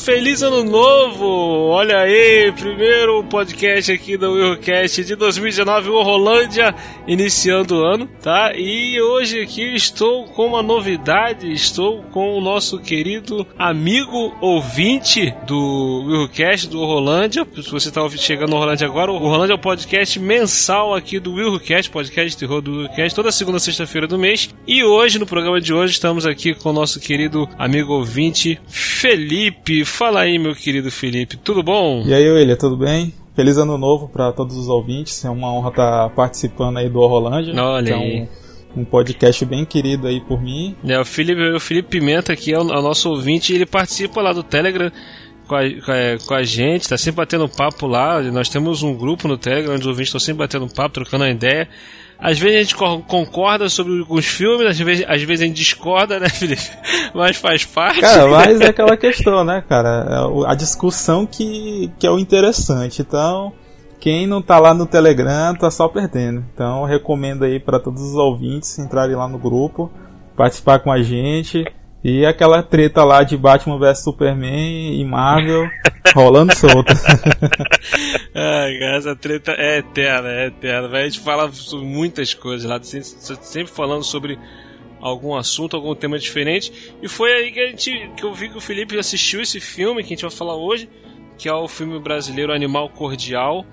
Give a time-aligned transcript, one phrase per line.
[0.00, 1.26] feliz ano novo!
[1.70, 6.74] Olha aí, primeiro podcast aqui do Willcast de 2019, o Rolândia,
[7.06, 8.52] iniciando o ano, tá?
[8.56, 16.04] E hoje aqui estou com uma novidade, estou com o nosso querido amigo ouvinte do
[16.06, 17.46] Willcast, do Rolândia.
[17.54, 21.34] Se você está chegando no Rolândia agora, o Rolândia é o podcast mensal aqui do
[21.34, 24.48] Willcast, podcast de terror do Willcast, toda segunda sexta-feira do mês.
[24.66, 29.81] E hoje, no programa de hoje, estamos aqui com o nosso querido amigo ouvinte, Felipe.
[29.84, 31.36] Fala aí, meu querido Felipe.
[31.36, 32.02] Tudo bom?
[32.06, 33.12] E aí, William, tudo bem?
[33.34, 35.24] Feliz ano novo para todos os ouvintes.
[35.24, 37.54] É uma honra estar participando aí do Rolândia.
[37.62, 38.16] Olha aí.
[38.18, 38.28] É
[38.76, 40.76] um, um, podcast bem querido aí por mim.
[40.86, 43.54] É, o Felipe, o Felipe Pimenta aqui é o, é o nosso ouvinte.
[43.54, 44.92] Ele participa lá do Telegram
[45.48, 48.20] com a, com a, com a gente, tá sempre batendo papo lá.
[48.20, 51.30] Nós temos um grupo no Telegram onde os ouvintes estão sempre batendo papo, trocando uma
[51.30, 51.68] ideia.
[52.22, 56.18] Às vezes a gente concorda sobre alguns filmes, às vezes, às vezes a gente discorda,
[56.20, 56.70] né, Felipe?
[57.12, 58.00] Mas faz parte.
[58.00, 60.06] Cara, mas é aquela questão, né, cara?
[60.08, 63.02] É a discussão que, que é o interessante.
[63.02, 63.52] Então,
[63.98, 66.44] quem não tá lá no Telegram tá só perdendo.
[66.54, 69.90] Então, recomendo aí para todos os ouvintes entrarem lá no grupo,
[70.36, 71.64] participar com a gente.
[72.04, 75.68] E aquela treta lá de Batman vs Superman e Marvel
[76.14, 76.94] rolando solta.
[78.32, 80.98] Cara, essa treta é eterna, é eterna.
[80.98, 84.36] A gente fala sobre muitas coisas lá, sempre falando sobre
[85.00, 86.72] algum assunto, algum tema diferente.
[87.00, 90.02] E foi aí que, a gente, que eu vi que o Felipe assistiu esse filme
[90.02, 90.88] que a gente vai falar hoje,
[91.38, 93.64] que é o filme brasileiro Animal Cordial.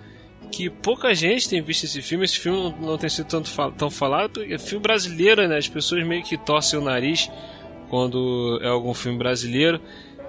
[0.52, 2.26] Que pouca gente tem visto esse filme.
[2.26, 5.58] Esse filme não, tem sido tanto tão falado, é filme brasileiro, né?
[5.58, 7.30] As pessoas meio que torcem o nariz
[7.90, 9.82] quando é algum filme brasileiro.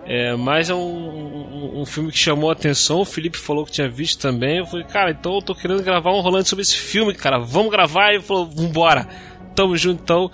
[0.06, 3.00] É, mas é um, um, um, filme que chamou a atenção.
[3.00, 4.58] O Felipe falou que tinha visto também.
[4.58, 7.38] Eu falei, cara, então eu tô querendo gravar um rolante sobre esse filme, cara.
[7.38, 8.10] Vamos gravar?
[8.10, 9.06] E ele falou, vambora.
[9.54, 10.30] Tamo junto então.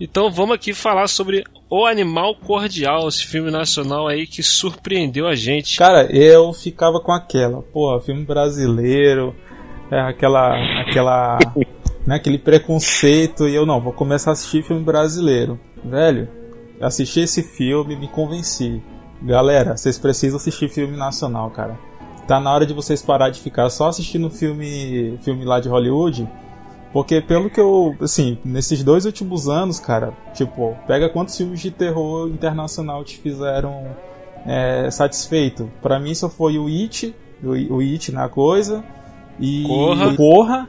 [0.00, 5.34] Então vamos aqui falar sobre O Animal Cordial, esse filme nacional aí que surpreendeu a
[5.34, 5.76] gente.
[5.76, 9.36] Cara, eu ficava com aquela, pô, filme brasileiro,
[9.90, 10.54] é, aquela.
[10.80, 11.38] aquela.
[12.06, 13.46] né, aquele preconceito.
[13.46, 15.60] E eu não, vou começar a assistir filme brasileiro.
[15.84, 16.28] Velho,
[16.80, 18.82] assisti esse filme, me convenci.
[19.22, 21.78] Galera, vocês precisam assistir filme nacional, cara.
[22.26, 26.28] Tá na hora de vocês parar de ficar só assistindo filme, filme lá de Hollywood.
[26.92, 31.70] Porque pelo que eu, assim, nesses dois últimos anos, cara, tipo, pega quantos filmes de
[31.70, 33.96] terror internacional te fizeram
[34.46, 35.70] é, satisfeito.
[35.80, 38.82] Para mim só foi o It, o, o It na coisa,
[39.38, 40.68] e Corra, Corra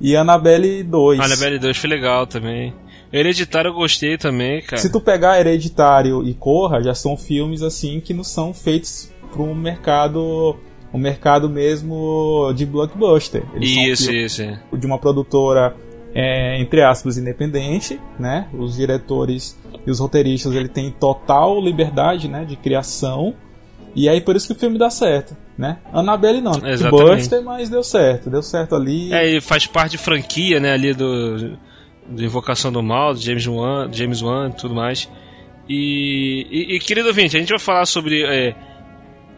[0.00, 1.20] e Annabelle 2.
[1.20, 2.72] Annabelle 2 foi legal também.
[3.12, 4.80] Hereditário eu gostei também, cara.
[4.80, 9.42] Se tu pegar Hereditário e Corra, já são filmes assim que não são feitos para
[9.42, 10.56] um mercado
[10.90, 13.42] o um mercado mesmo de blockbuster.
[13.54, 14.42] Eles isso, isso.
[14.72, 15.74] De uma produtora
[16.14, 18.48] é, entre aspas independente, né?
[18.52, 23.34] Os diretores e os roteiristas ele tem total liberdade, né, de criação.
[23.94, 25.78] E aí por isso que o filme dá certo, né?
[25.92, 29.12] Annabelle não, blockbuster, mas deu certo, deu certo ali.
[29.12, 31.58] É, e faz parte de franquia, né, ali do
[32.08, 35.08] de Invocação do Mal, do James Wan, James Wan e tudo mais.
[35.68, 38.54] E, e, e, querido ouvinte, a gente vai falar sobre é,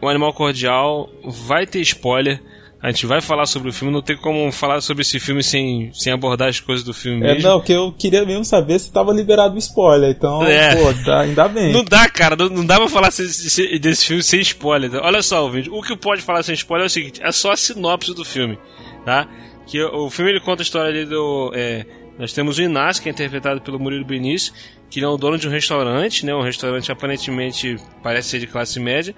[0.01, 2.41] o Animal Cordial, vai ter spoiler.
[2.81, 5.91] A gente vai falar sobre o filme, não tem como falar sobre esse filme sem,
[5.93, 7.47] sem abordar as coisas do filme é, mesmo.
[7.47, 10.75] Não, que eu queria mesmo saber se tava liberado o spoiler, então, é.
[10.75, 11.71] pô, tá, ainda bem.
[11.71, 14.89] Não dá, cara, não, não dá pra falar desse, desse filme sem spoiler.
[14.95, 17.57] Olha só, ouvinte, o que pode falar sem spoiler é o seguinte, é só a
[17.57, 18.57] sinopse do filme,
[19.05, 19.27] tá?
[19.67, 21.51] Que o filme ele conta a história ali do...
[21.53, 21.85] É,
[22.17, 24.53] nós temos o Inácio, que é interpretado pelo Murilo Benício,
[24.89, 26.35] que é o dono de um restaurante, né?
[26.35, 29.15] Um restaurante aparentemente parece ser de classe média.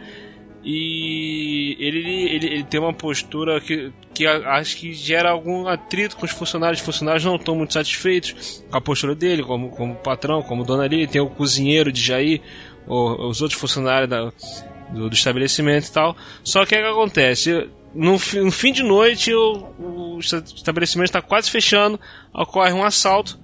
[0.64, 2.00] E ele,
[2.30, 6.80] ele, ele tem uma postura que, que acho que gera algum atrito com os funcionários.
[6.80, 10.82] Os funcionários não estão muito satisfeitos com a postura dele, como, como patrão, como dono
[10.82, 11.06] ali.
[11.06, 12.40] Tem o cozinheiro de Jair,
[12.88, 14.32] ou, os outros funcionários da,
[14.94, 16.16] do, do estabelecimento e tal.
[16.44, 17.68] Só que o que acontece?
[17.94, 22.00] No, no fim de noite, o, estabelecimento está quase fechando,
[22.34, 23.40] ocorre um assalto.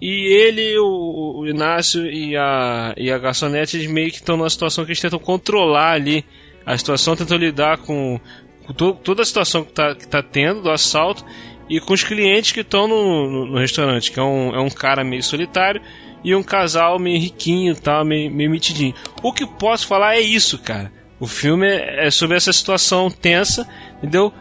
[0.00, 4.50] E ele, o, o, Inácio e a, e a garçonete eles meio que estão numa
[4.50, 6.22] situação que eles tentam controlar ali
[6.66, 8.20] a situação, tentam lidar com,
[8.66, 11.24] com to, toda a situação que está que tá tendo do assalto
[11.68, 14.68] e com os clientes que estão no, no, no, restaurante, que é um, é um
[14.68, 15.80] cara meio solitário
[16.22, 18.94] e um casal meio riquinho tal, meio, meio mitidinho.
[19.22, 20.92] O que posso falar é isso, cara.
[21.18, 23.66] O filme é, sobre essa situação tensa,
[23.98, 24.32] entendeu?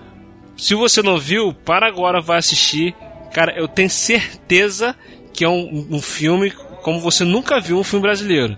[0.57, 2.95] Se você não viu, para agora, vai assistir.
[3.33, 4.95] Cara, eu tenho certeza
[5.33, 6.51] que é um, um filme
[6.81, 8.57] como você nunca viu um filme brasileiro.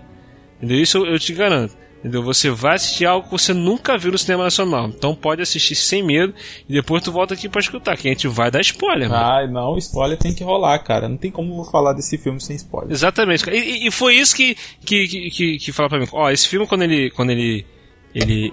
[0.58, 0.80] Entendeu?
[0.80, 1.76] Isso eu, eu te garanto.
[1.98, 2.22] Entendeu?
[2.22, 4.86] Você vai assistir algo que você nunca viu no cinema nacional.
[4.86, 6.32] Então pode assistir sem medo
[6.68, 9.12] e depois tu volta aqui para escutar, que a gente vai dar spoiler.
[9.12, 11.08] Ai, não, spoiler tem que rolar, cara.
[11.08, 12.92] Não tem como falar desse filme sem spoiler.
[12.92, 13.48] Exatamente.
[13.50, 14.54] E, e foi isso que
[14.84, 16.06] que, que, que, que fala pra mim.
[16.12, 17.66] Ó, esse filme quando ele quando ele
[18.20, 18.52] ele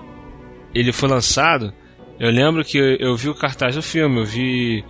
[0.74, 1.74] ele foi lançado,
[2.20, 4.84] eu lembro que eu, eu vi o cartaz do filme, eu vi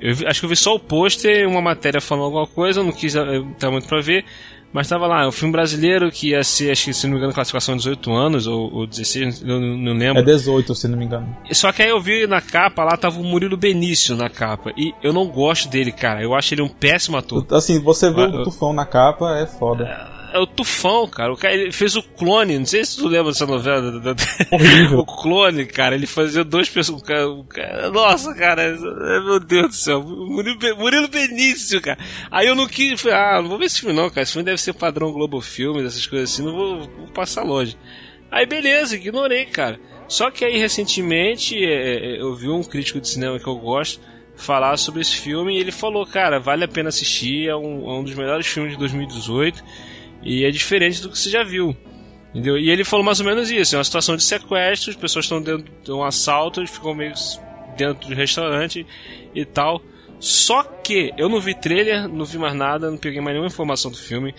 [0.00, 2.84] eu vi, acho que eu vi só o pôster, uma matéria falando alguma coisa, eu
[2.84, 4.24] não quis estar muito pra ver.
[4.72, 7.34] Mas tava lá, um filme brasileiro que ia ser, acho que se não me engano,
[7.34, 10.20] classificação de 18 anos ou, ou 16, eu não, não lembro.
[10.20, 11.36] É 18, se não me engano.
[11.50, 14.70] Só que aí eu vi na capa, lá tava o Murilo Benício na capa.
[14.76, 16.22] E eu não gosto dele, cara.
[16.22, 17.44] Eu acho ele um péssimo ator.
[17.50, 19.84] Assim, você vê o Tufão na capa, é foda.
[19.84, 21.32] É é o Tufão, cara.
[21.32, 22.58] O cara ele fez o clone.
[22.58, 24.00] Não sei se tu lembra dessa novela.
[24.50, 24.98] Horrível.
[25.00, 25.94] o clone, cara.
[25.94, 27.02] Ele fazia dois pessoas.
[27.92, 28.62] Nossa, cara.
[28.62, 30.02] É, meu Deus do céu.
[30.02, 31.98] Murilo, Benício, cara.
[32.30, 33.00] Aí eu não quis.
[33.00, 34.22] Falei, ah, não vou ver esse filme, não, cara.
[34.22, 36.42] Esse filme deve ser padrão Globo Filmes, essas coisas assim.
[36.42, 37.76] Não vou, vou passar longe.
[38.30, 39.80] Aí beleza, ignorei, cara.
[40.06, 44.00] Só que aí recentemente é, é, eu vi um crítico de cinema que eu gosto
[44.36, 47.92] falar sobre esse filme e ele falou, cara, vale a pena assistir, é um, é
[47.92, 49.62] um dos melhores filmes de 2018
[50.22, 51.76] e é diferente do que você já viu.
[52.30, 52.58] Entendeu?
[52.58, 55.42] E ele falou mais ou menos isso: é uma situação de sequestro, as pessoas estão
[55.42, 57.12] dentro de um assalto, eles ficam meio
[57.76, 58.86] dentro do restaurante
[59.34, 59.82] e tal.
[60.18, 63.90] Só que eu não vi trailer, não vi mais nada, não peguei mais nenhuma informação
[63.90, 64.34] do filme,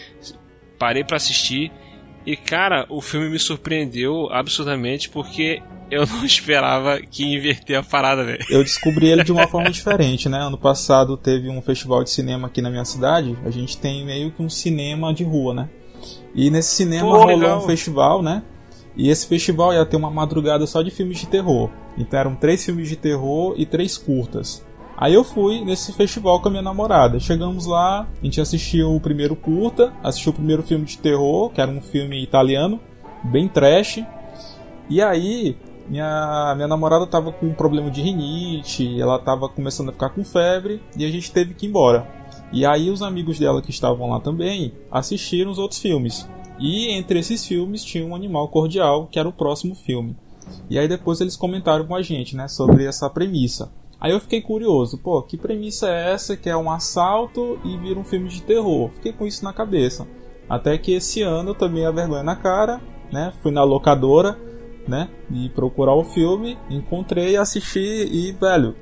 [0.78, 1.72] parei para assistir
[2.26, 5.62] e cara, o filme me surpreendeu absurdamente porque
[5.92, 8.44] eu não esperava que inverter a parada, velho.
[8.50, 10.40] Eu descobri ele de uma forma diferente, né?
[10.40, 13.38] Ano passado teve um festival de cinema aqui na minha cidade.
[13.46, 15.70] A gente tem meio que um cinema de rua, né?
[16.34, 17.58] E nesse cinema Pô, rolou legal.
[17.58, 18.42] um festival, né?
[18.96, 21.70] E esse festival ia ter uma madrugada só de filmes de terror.
[21.98, 24.66] Então eram três filmes de terror e três curtas.
[24.98, 27.20] Aí eu fui nesse festival com a minha namorada.
[27.20, 31.60] Chegamos lá, a gente assistiu o primeiro curta, assistiu o primeiro filme de terror, que
[31.60, 32.80] era um filme italiano,
[33.24, 34.04] bem trash.
[34.90, 35.58] E aí,
[35.92, 40.24] minha, minha namorada tava com um problema de rinite, ela tava começando a ficar com
[40.24, 42.08] febre e a gente teve que ir embora.
[42.54, 46.30] E aí os amigos dela que estavam lá também assistiram os outros filmes.
[46.58, 50.16] E entre esses filmes tinha um animal cordial, que era o próximo filme.
[50.70, 53.70] E aí depois eles comentaram com a gente, né, sobre essa premissa.
[54.00, 58.00] Aí eu fiquei curioso, pô, que premissa é essa que é um assalto e vira
[58.00, 58.92] um filme de terror?
[58.96, 60.08] Fiquei com isso na cabeça.
[60.48, 62.80] Até que esse ano eu tomei a vergonha na cara,
[63.12, 63.34] né?
[63.42, 64.40] Fui na locadora,
[64.88, 65.10] né?
[65.32, 68.76] E procurar o filme, encontrei, assisti e, velho,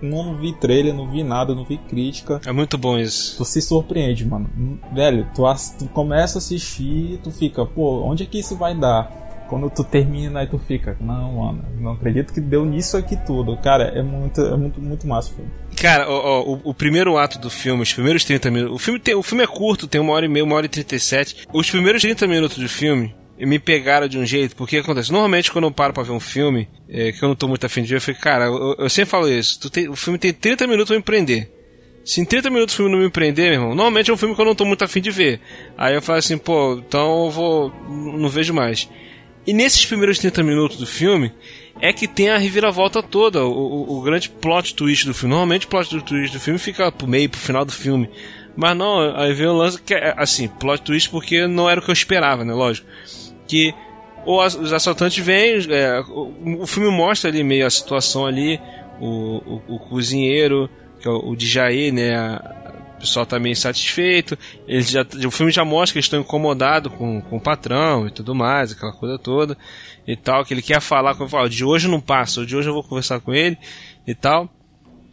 [0.00, 2.40] não vi trailer, não vi nada, não vi crítica.
[2.46, 3.36] É muito bom isso.
[3.38, 4.48] Tu se surpreende, mano.
[4.92, 5.42] Velho, tu,
[5.78, 9.26] tu começa a assistir, tu fica, pô, onde é que isso vai dar?
[9.48, 13.56] quando tu termina e tu fica, não, mano, não acredito que deu nisso aqui tudo.
[13.58, 15.50] Cara, é muito, é muito, muito massa o filme.
[15.76, 18.76] Cara, o, o, o, primeiro ato do filme, os primeiros 30 minutos.
[18.76, 20.68] O filme, tem, o filme é curto, tem uma hora e meia, uma hora e
[20.68, 21.46] 37.
[21.52, 25.12] Os primeiros 30 minutos do filme me pegaram de um jeito, porque acontece.
[25.12, 27.82] Normalmente, quando eu paro pra ver um filme, é, que eu não tô muito afim
[27.82, 29.68] de ver, eu fico, cara, eu, eu sempre falo isso.
[29.70, 31.50] Tem, o filme tem 30 minutos pra me prender.
[32.04, 34.34] Se em 30 minutos o filme não me prender, meu irmão, normalmente é um filme
[34.34, 35.40] que eu não tô muito afim de ver.
[35.76, 37.72] Aí eu falo assim, pô, então eu vou.
[37.88, 38.88] não vejo mais.
[39.44, 41.32] E nesses primeiros 30 minutos do filme
[41.80, 45.30] é que tem a reviravolta toda, o, o, o grande plot twist do filme.
[45.34, 48.08] Normalmente o plot twist do filme fica pro meio, pro final do filme.
[48.56, 51.82] Mas não, aí vem o lance que é, assim, plot twist porque não era o
[51.82, 52.54] que eu esperava, né?
[52.54, 52.86] Lógico.
[53.46, 53.74] Que
[54.26, 58.60] os assaltantes vêm, é, o, filme mostra ali meio a situação ali,
[59.00, 60.68] o, o, o cozinheiro,
[61.00, 62.16] que é o, o Djaê, né?
[62.16, 64.38] A, o pessoal tá meio insatisfeito.
[64.66, 68.10] Eles já, o filme já mostra que eles estão incomodados com, com o patrão e
[68.10, 69.56] tudo mais, aquela coisa toda
[70.06, 70.44] e tal.
[70.44, 73.20] Que ele quer falar com ele, de hoje não passa, de hoje eu vou conversar
[73.20, 73.58] com ele
[74.06, 74.50] e tal.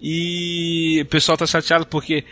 [0.05, 2.25] E o pessoal tá chateado porque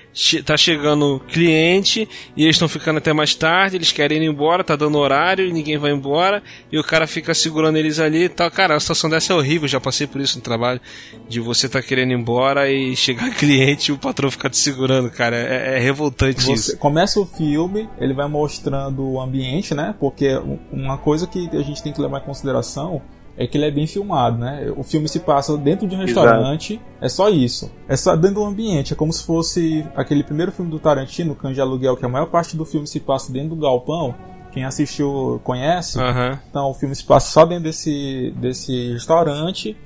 [0.46, 4.76] tá chegando cliente e eles estão ficando até mais tarde, eles querem ir embora, tá
[4.76, 8.52] dando horário e ninguém vai embora, e o cara fica segurando eles ali e tal.
[8.52, 10.82] Cara, a situação dessa é horrível, já passei por isso no trabalho,
[11.30, 15.10] de você tá querendo ir embora e chegar cliente e o patrão ficar te segurando,
[15.10, 15.38] cara.
[15.38, 16.78] É, é revoltante você isso.
[16.78, 19.96] Começa o filme, ele vai mostrando o ambiente, né?
[19.98, 20.28] Porque
[20.74, 23.02] uma coisa que a gente tem que levar em consideração
[23.38, 24.72] é que ele é bem filmado, né?
[24.76, 26.90] O filme se passa dentro de um restaurante, Exato.
[27.02, 27.72] é só isso.
[27.88, 31.56] É só dentro do ambiente, é como se fosse aquele primeiro filme do Tarantino, Cães
[31.56, 34.14] de Aluguel, que a maior parte do filme se passa dentro do galpão.
[34.52, 35.98] Quem assistiu conhece.
[35.98, 36.38] Uhum.
[36.50, 39.78] Então o filme se passa só dentro desse, desse restaurante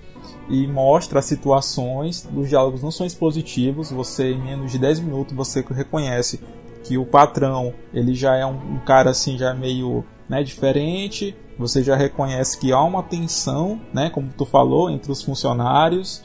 [0.50, 2.28] e mostra as situações.
[2.36, 6.40] Os diálogos não são expositivos, você em menos de 10 minutos você reconhece
[6.84, 11.36] que o patrão ele já é um, um cara assim já meio né, diferente.
[11.58, 16.24] Você já reconhece que há uma tensão, né, como tu falou, entre os funcionários.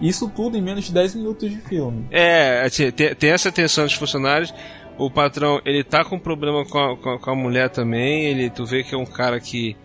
[0.00, 2.06] Isso tudo em menos de 10 minutos de filme.
[2.10, 4.54] É, assim, tem, tem essa tensão dos funcionários.
[4.96, 8.26] O patrão, ele tá com problema com a, com a, com a mulher também.
[8.26, 9.76] Ele, tu vê que é um cara que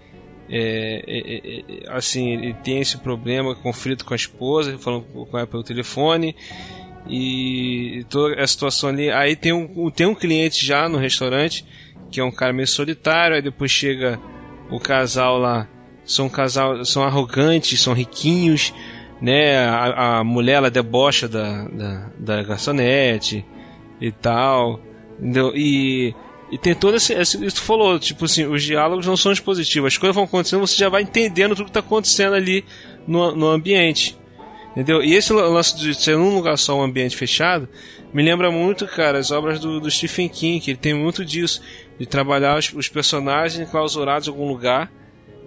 [0.48, 5.38] é, é, é, é assim, ele tem esse problema, conflito com a esposa, falando com
[5.38, 6.36] ela pelo telefone
[7.08, 9.10] e toda a situação ali.
[9.10, 11.66] Aí tem um, tem um cliente já no restaurante
[12.12, 14.20] que é um cara meio solitário, aí depois chega
[14.70, 15.68] o casal lá,
[16.04, 18.74] são um casal, são arrogantes, são riquinhos,
[19.22, 19.58] né?
[19.58, 23.46] A, a mulher ela debocha da, da, da garçonete
[24.00, 24.80] e tal,
[25.20, 25.54] entendeu?
[25.56, 26.14] E,
[26.52, 27.44] e tem todo esse, esse.
[27.46, 30.76] Isso tu falou, tipo assim, os diálogos não são expositivos, as coisas vão acontecendo, você
[30.76, 32.66] já vai entendendo tudo que está acontecendo ali
[33.08, 34.18] no, no ambiente.
[34.72, 35.04] Entendeu?
[35.04, 37.68] E esse lance de ser num lugar só, um ambiente fechado,
[38.14, 41.62] me lembra muito, cara, as obras do, do Stephen King, que ele tem muito disso,
[41.98, 44.92] de trabalhar os, os personagens clausurados em algum lugar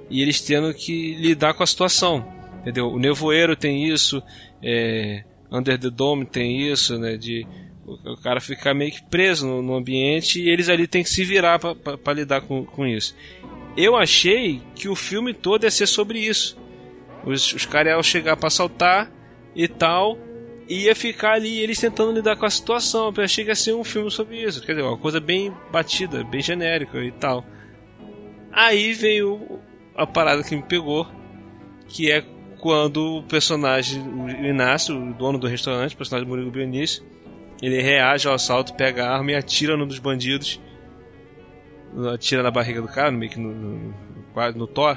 [0.09, 2.27] e eles tendo que lidar com a situação.
[2.61, 2.89] Entendeu?
[2.89, 4.23] O Nevoeiro tem isso,
[4.63, 7.17] é, Under the Dome tem isso, né?
[7.17, 7.47] De
[7.87, 11.25] o, cara ficar meio que preso no, no ambiente e eles ali têm que se
[11.25, 13.15] virar para lidar com, com isso.
[13.77, 16.57] Eu achei que o filme todo ia ser sobre isso.
[17.25, 19.11] Os, os caras iam chegar para assaltar
[19.55, 20.19] e tal,
[20.69, 23.13] ia ficar ali eles tentando lidar com a situação.
[23.17, 24.61] Eu achei que ia ser um filme sobre isso.
[24.65, 27.45] Quer dizer, uma coisa bem batida, bem genérica e tal.
[28.53, 29.61] Aí veio
[29.97, 31.07] a parada que me pegou,
[31.89, 32.25] que é
[32.61, 37.05] quando o personagem, o Inácio, o dono do restaurante, o personagem do Murilo Benício,
[37.61, 40.61] ele reage ao assalto, pega a arma e atira num dos bandidos.
[42.13, 43.95] Atira na barriga do cara, meio que no, no,
[44.35, 44.97] no, no Thor.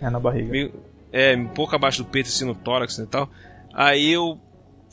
[0.00, 0.48] É, na barriga.
[0.48, 0.72] Meio,
[1.12, 3.28] é, um pouco abaixo do peito, assim, no tórax e tal.
[3.72, 4.38] Aí eu.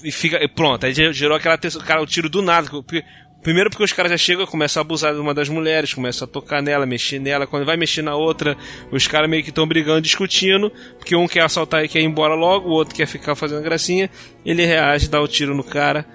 [0.04, 0.44] E fica.
[0.44, 1.82] E pronto, aí gerou aquela tensão.
[1.82, 2.70] Cara, o tiro do nada.
[2.70, 3.04] Porque,
[3.42, 6.30] primeiro porque os caras já chegam começam a abusar de uma das mulheres, começam a
[6.30, 7.48] tocar nela, mexer nela.
[7.48, 8.58] Quando vai mexer na outra,
[8.92, 10.72] os caras meio que estão brigando, discutindo.
[10.98, 14.10] Porque um quer assaltar e quer ir embora logo, o outro quer ficar fazendo gracinha.
[14.46, 16.06] Ele reage, dá o tiro no cara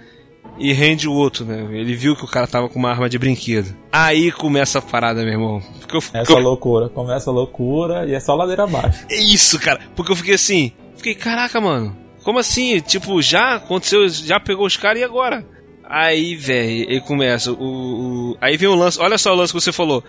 [0.58, 1.66] e rende o outro, né?
[1.72, 3.74] Ele viu que o cara tava com uma arma de brinquedo.
[3.90, 5.62] Aí começa a parada, meu irmão.
[5.80, 6.38] Porque eu, Essa eu...
[6.38, 9.06] loucura, começa a loucura e é só ladeira abaixo.
[9.10, 9.80] É isso, cara.
[9.96, 11.96] Porque eu fiquei assim, fiquei, caraca, mano.
[12.30, 12.78] Como assim?
[12.78, 15.44] Tipo, já aconteceu, já pegou os caras e agora?
[15.82, 17.50] Aí, velho, ele começa.
[17.50, 19.00] O, o, aí vem o lance.
[19.00, 20.04] Olha só o lance que você falou.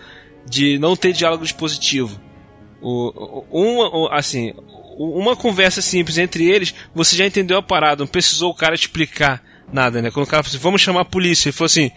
[0.48, 2.20] De não ter diálogo dispositivo.
[2.80, 4.54] O, uma, assim,
[4.96, 9.42] uma conversa simples entre eles, você já entendeu a parada, não precisou o cara explicar
[9.72, 10.08] nada, né?
[10.12, 11.90] Quando o cara falou assim, vamos chamar a polícia, ele falou assim,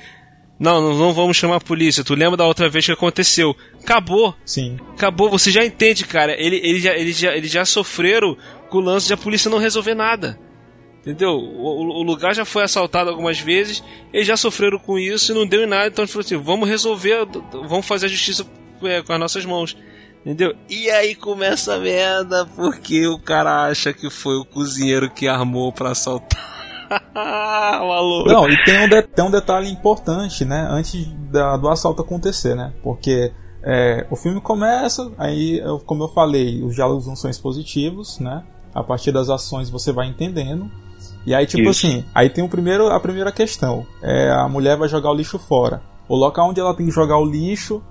[0.60, 3.56] não, não, não vamos chamar a polícia, tu lembra da outra vez que aconteceu.
[3.86, 4.34] Acabou.
[4.44, 4.80] Sim.
[4.96, 6.34] Acabou, você já entende, cara.
[6.34, 8.36] Ele, ele, já, ele, já, ele já sofreram
[8.68, 10.40] com o lance de a polícia não resolver nada.
[11.02, 11.34] Entendeu?
[11.34, 15.46] O, o, lugar já foi assaltado algumas vezes, eles já sofreram com isso e não
[15.46, 18.44] deu em nada, então a gente falou assim, vamos resolver, vamos fazer a justiça
[18.82, 19.78] é, com as nossas mãos.
[20.26, 20.56] Entendeu?
[20.68, 25.72] E aí começa a merda, porque o cara acha que foi o cozinheiro que armou
[25.72, 26.56] para assaltar.
[27.14, 28.28] Maluco.
[28.28, 30.68] Não, e tem um, tem um detalhe importante, né?
[30.68, 32.74] Antes da, do assalto acontecer, né?
[32.82, 33.32] Porque
[33.66, 38.44] é, o filme começa, aí, como eu falei, os diálogos não são expositivos, né?
[38.74, 40.70] A partir das ações você vai entendendo.
[41.26, 41.88] E aí, tipo Isso.
[41.88, 43.84] assim, aí tem o primeiro, a primeira questão.
[44.04, 45.82] É, a mulher vai jogar o lixo fora.
[46.08, 47.82] O local onde ela tem que jogar o lixo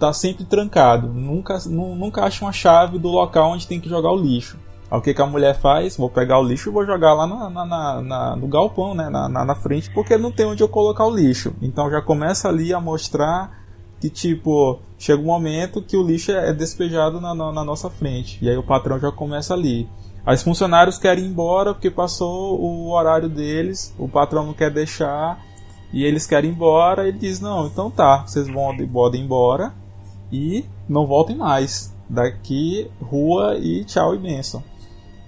[0.00, 1.06] tá sempre trancado.
[1.06, 4.58] Nunca, nunca acha uma chave do local onde tem que jogar o lixo.
[4.90, 5.96] Aí o que, que a mulher faz?
[5.96, 9.08] Vou pegar o lixo e vou jogar lá na, na, na, no galpão, né?
[9.08, 11.54] Na, na, frente, porque não tem onde eu colocar o lixo.
[11.62, 13.63] Então já começa ali a mostrar
[14.04, 18.38] que, tipo, chega um momento que o lixo é despejado na, na, na nossa frente.
[18.44, 19.88] E aí o patrão já começa ali.
[20.26, 25.42] Os funcionários querem ir embora porque passou o horário deles, o patrão não quer deixar
[25.90, 27.08] e eles querem ir embora.
[27.08, 29.72] Ele diz: Não, então tá, vocês vão podem ir embora
[30.30, 31.94] e não voltem mais.
[32.06, 34.62] Daqui, rua e tchau e benção.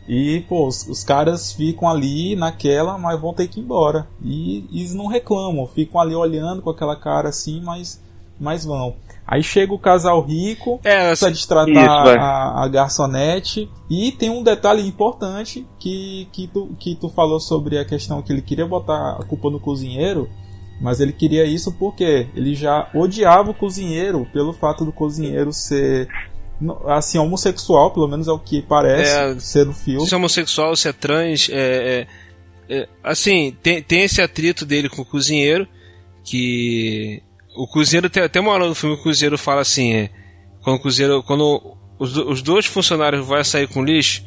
[0.06, 4.06] E, pô, os, os, caras ficam ali naquela, mas vão ter que ir embora.
[4.22, 8.00] E eles não reclamam, ficam ali olhando com aquela cara assim, mas,
[8.38, 8.96] mas vão.
[9.26, 13.68] Aí chega o casal rico, é, precisa destratar isso, a, a, garçonete.
[13.90, 18.32] E tem um detalhe importante que, que, tu, que tu falou sobre a questão que
[18.32, 20.28] ele queria botar a culpa no cozinheiro.
[20.80, 26.06] Mas ele queria isso porque ele já odiava o cozinheiro pelo fato do cozinheiro ser
[26.86, 30.06] assim, homossexual, pelo menos é o que parece é, ser no filme.
[30.06, 32.06] Se é homossexual, se é trans, é, é,
[32.68, 35.66] é, assim, tem, tem esse atrito dele com o cozinheiro,
[36.24, 37.22] que
[37.56, 40.10] o cozinheiro, tem até uma hora do filme o cozinheiro fala assim, é,
[40.62, 44.22] quando o cozinheiro, quando os, os dois funcionários vão sair com lixo,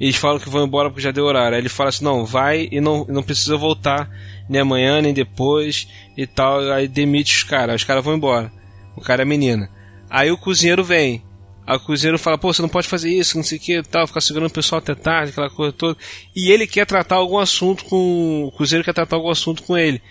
[0.00, 1.54] eles falam que vão embora porque já deu horário.
[1.54, 4.10] Aí ele fala assim: não, vai e não, não precisa voltar
[4.48, 6.60] nem amanhã, nem depois e tal.
[6.72, 8.52] Aí demite os caras, os caras vão embora.
[8.96, 9.70] O cara é menina.
[10.10, 11.22] Aí o cozinheiro vem.
[11.66, 14.06] Aí o cozinheiro fala: pô, você não pode fazer isso, não sei o que tal,
[14.06, 15.96] ficar segurando o pessoal até tarde, aquela coisa toda.
[16.34, 18.44] E ele quer tratar algum assunto com.
[18.44, 20.02] O cozinheiro quer tratar algum assunto com ele.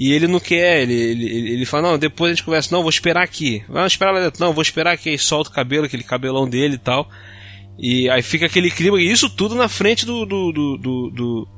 [0.00, 2.88] E ele não quer, ele, ele, ele fala, não, depois a gente conversa, não, vou
[2.88, 3.64] esperar aqui.
[3.68, 4.40] Vamos esperar lá dentro.
[4.40, 7.10] Não, vou esperar aqui, aí solta o cabelo, aquele cabelão dele e tal.
[7.76, 11.48] E aí fica aquele clima, e isso tudo na frente do, do, do, do, do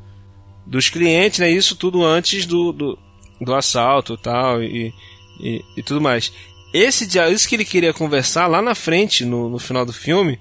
[0.66, 1.50] dos clientes, né?
[1.50, 2.98] Isso tudo antes do, do,
[3.42, 4.90] do assalto tal, e,
[5.38, 6.32] e, e tudo mais.
[6.72, 10.40] Esse isso que ele queria conversar lá na frente, no, no final do filme,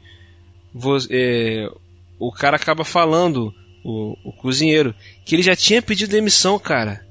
[1.11, 1.67] é,
[2.17, 3.53] o cara acaba falando,
[3.83, 7.08] o, o cozinheiro, que ele já tinha pedido demissão, cara.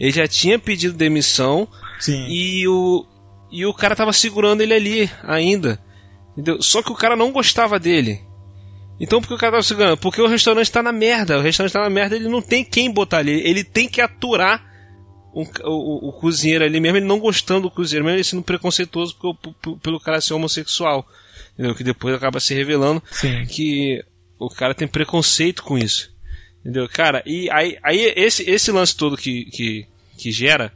[0.00, 1.68] Ele já tinha pedido demissão
[2.00, 2.26] Sim.
[2.26, 3.06] e o
[3.52, 5.78] e o cara tava segurando ele ali ainda.
[6.32, 6.62] Entendeu?
[6.62, 8.20] Só que o cara não gostava dele.
[8.98, 9.98] Então por que o cara tava segurando?
[9.98, 11.38] Porque o restaurante tá na merda.
[11.38, 13.46] O restaurante tá na merda, ele não tem quem botar ali.
[13.46, 14.64] Ele tem que aturar
[15.34, 19.16] o, o, o cozinheiro ali mesmo, ele não gostando do cozinheiro, mesmo ele sendo preconceituoso
[19.16, 21.06] pelo, pelo cara ser homossexual.
[21.52, 21.74] Entendeu?
[21.74, 23.44] Que depois acaba se revelando Sim.
[23.44, 24.02] que
[24.38, 26.10] o cara tem preconceito com isso.
[26.60, 26.88] Entendeu?
[26.88, 29.86] Cara, e aí, aí esse, esse lance todo que, que,
[30.18, 30.72] que gera,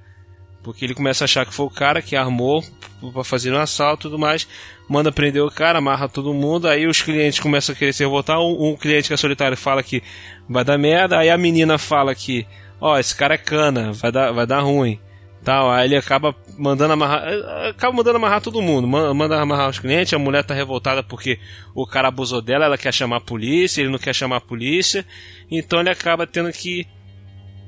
[0.62, 2.64] porque ele começa a achar que foi o cara que armou
[3.12, 4.48] para fazer um assalto e tudo mais,
[4.88, 8.40] manda prender o cara, amarra todo mundo, aí os clientes começam a querer se revoltar,
[8.40, 10.02] um, um cliente que é solitário fala que
[10.48, 12.46] vai dar merda, aí a menina fala que,
[12.80, 14.98] ó, oh, esse cara é cana, vai dar, vai dar ruim
[15.44, 15.70] tal.
[15.70, 17.22] Aí ele acaba mandando amarrar.
[17.68, 18.88] Acaba mandando amarrar todo mundo.
[18.88, 20.12] Manda amarrar os clientes.
[20.12, 21.38] A mulher tá revoltada porque
[21.74, 22.64] o cara abusou dela.
[22.64, 23.80] Ela quer chamar a polícia.
[23.80, 25.06] Ele não quer chamar a polícia.
[25.50, 26.86] Então ele acaba tendo que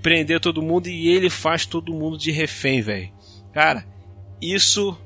[0.03, 0.89] prender todo mundo.
[0.89, 3.11] E ele faz todo mundo de refém, velho.
[3.53, 3.87] Cara,
[4.41, 4.99] isso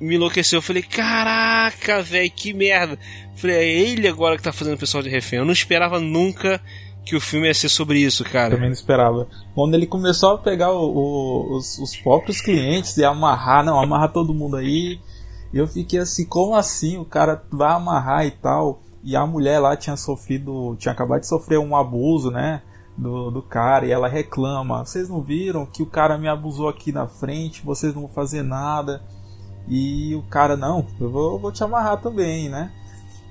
[0.00, 0.58] me enlouqueceu.
[0.58, 2.98] Eu falei, caraca, velho, que merda.
[3.32, 5.38] Eu falei, é ele agora que tá fazendo o pessoal de refém.
[5.38, 6.60] Eu não esperava nunca
[7.06, 8.56] que o filme ia ser sobre isso, cara.
[8.56, 9.28] Também não esperava.
[9.54, 14.12] Quando ele começou a pegar o, o, os, os, próprios clientes e amarrar, não, amarrar
[14.12, 15.00] todo mundo aí.
[15.54, 16.98] Eu fiquei assim, como assim?
[16.98, 18.82] O cara vai amarrar e tal.
[19.04, 22.60] E a mulher lá tinha sofrido, tinha acabado de sofrer um abuso, né?
[22.98, 26.90] Do, do cara, e ela reclama: Vocês não viram que o cara me abusou aqui
[26.90, 27.64] na frente?
[27.64, 29.00] Vocês não vão fazer nada.
[29.68, 32.72] E o cara, não, eu vou, vou te amarrar também, né?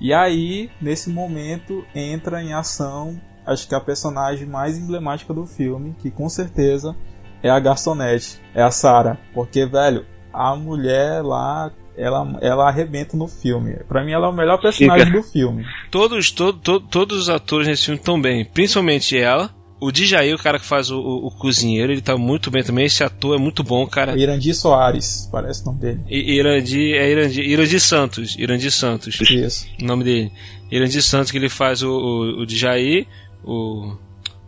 [0.00, 5.94] E aí, nesse momento, entra em ação acho que a personagem mais emblemática do filme,
[5.98, 6.94] que com certeza
[7.42, 13.26] é a garçonete, é a Sarah, porque velho, a mulher lá ela, ela arrebenta no
[13.26, 13.76] filme.
[13.88, 15.64] Para mim ela é o melhor personagem do filme.
[15.90, 19.54] Todos, to, to, todos os atores nesse filme estão bem, principalmente ela.
[19.78, 22.86] O Djaí, o cara que faz o, o, o, cozinheiro, ele tá muito bem também.
[22.86, 24.18] Esse ator é muito bom, cara.
[24.18, 26.00] Irandi Soares, parece o nome dele.
[26.08, 28.36] Irandi, é Irandi, Irandi Santos.
[28.38, 29.20] Irandi Santos.
[29.20, 29.66] Isso.
[29.78, 30.32] O nome dele.
[30.70, 33.06] Irandi Santos, que ele faz o, o, o Djaí
[33.46, 33.96] o,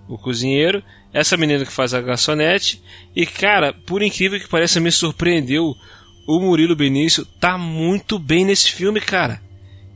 [0.09, 0.83] o cozinheiro,
[1.13, 2.83] essa menina que faz a garçonete.
[3.15, 5.75] E cara, por incrível que pareça, me surpreendeu.
[6.27, 9.41] O Murilo Benício tá muito bem nesse filme, cara.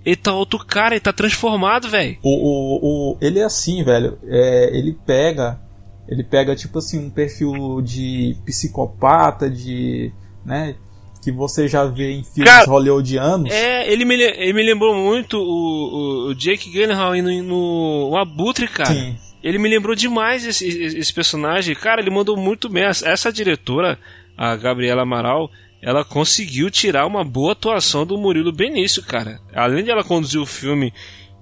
[0.05, 2.17] Ele tá outro cara, ele tá transformado, velho.
[2.23, 4.19] O, o, o, ele é assim, velho.
[4.27, 5.61] É, ele pega.
[6.09, 10.13] Ele pega, tipo assim, um perfil de psicopata, de.
[10.45, 10.75] né?
[11.23, 13.51] Que você já vê em filmes Cara, hollywoodianos.
[13.51, 18.67] É, ele me, ele me lembrou muito o, o, Jake Gyllenhaal no, no, no Abutre,
[18.67, 18.93] cara.
[18.93, 19.17] Sim.
[19.41, 21.75] Ele me lembrou demais esse, esse personagem.
[21.77, 22.85] Cara, ele mandou muito bem.
[22.85, 23.99] Essa diretora,
[24.37, 25.49] a Gabriela Amaral,
[25.81, 29.41] ela conseguiu tirar uma boa atuação do Murilo Benício, cara.
[29.55, 30.93] Além de ela conduzir o filme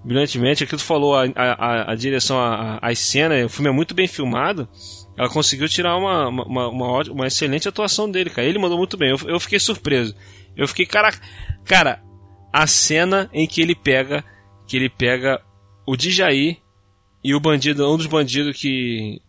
[0.04, 3.94] brilhantemente, aqui tu falou a, a, a direção, a, a, cena, o filme é muito
[3.94, 4.68] bem filmado
[5.20, 8.48] ela conseguiu tirar uma, uma, uma, uma, excelente atuação dele, cara.
[8.48, 9.10] Ele mandou muito bem.
[9.10, 10.14] Eu, eu fiquei surpreso.
[10.56, 11.12] Eu fiquei, cara,
[11.62, 12.02] cara,
[12.50, 14.24] a cena em que ele pega,
[14.66, 15.38] que ele pega
[15.86, 16.56] o Djaí
[17.22, 19.20] e o bandido, um dos bandidos que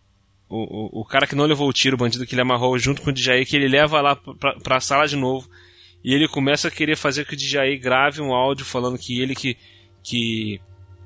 [0.48, 3.02] o, o, o, cara que não levou o tiro, o bandido que ele amarrou junto
[3.02, 5.46] com o Djaí, que ele leva lá pra, pra sala de novo.
[6.02, 9.34] E ele começa a querer fazer que o Djaí grave um áudio falando que ele
[9.34, 9.58] que,
[10.02, 10.60] que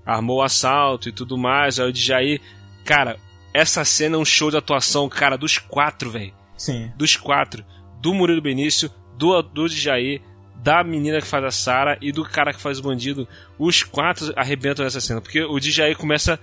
[0.04, 1.78] armou o assalto e tudo mais.
[1.78, 2.40] Aí o Djaí,
[2.85, 3.18] cara,
[3.52, 6.32] essa cena é um show de atuação, cara, dos quatro, velho.
[6.56, 6.90] Sim.
[6.96, 7.64] Dos quatro.
[8.00, 10.20] Do Murilo Benício, do, do Djaí,
[10.56, 13.28] da menina que faz a Sara e do cara que faz o bandido.
[13.59, 15.20] Os quatro arrebentam nessa cena.
[15.20, 16.38] Porque o Djaí começa.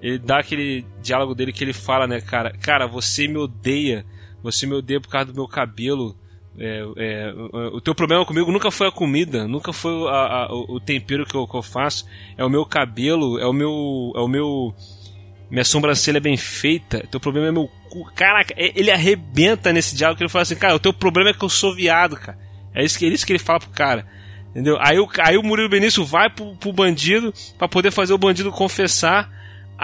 [0.00, 2.52] Ele dá aquele diálogo dele que ele fala, né, cara?
[2.58, 4.04] Cara, você me odeia.
[4.42, 6.16] Você me odeia por causa do meu cabelo.
[6.58, 7.34] É, é,
[7.72, 11.34] o teu problema comigo nunca foi a comida, nunca foi a, a, o tempero que
[11.34, 14.74] eu, que eu, faço, é o meu cabelo, é o meu, é o meu
[15.50, 18.10] minha sobrancelha é bem feita, teu problema é meu cu.
[18.14, 21.34] Caraca, é, ele arrebenta nesse diálogo que ele fala assim, cara, o teu problema é
[21.34, 22.38] que eu sou viado, cara.
[22.74, 24.06] É isso que, é isso que ele fala pro cara.
[24.50, 24.78] Entendeu?
[24.80, 28.50] Aí o, aí o Murilo Benício vai pro, pro bandido para poder fazer o bandido
[28.50, 29.30] confessar.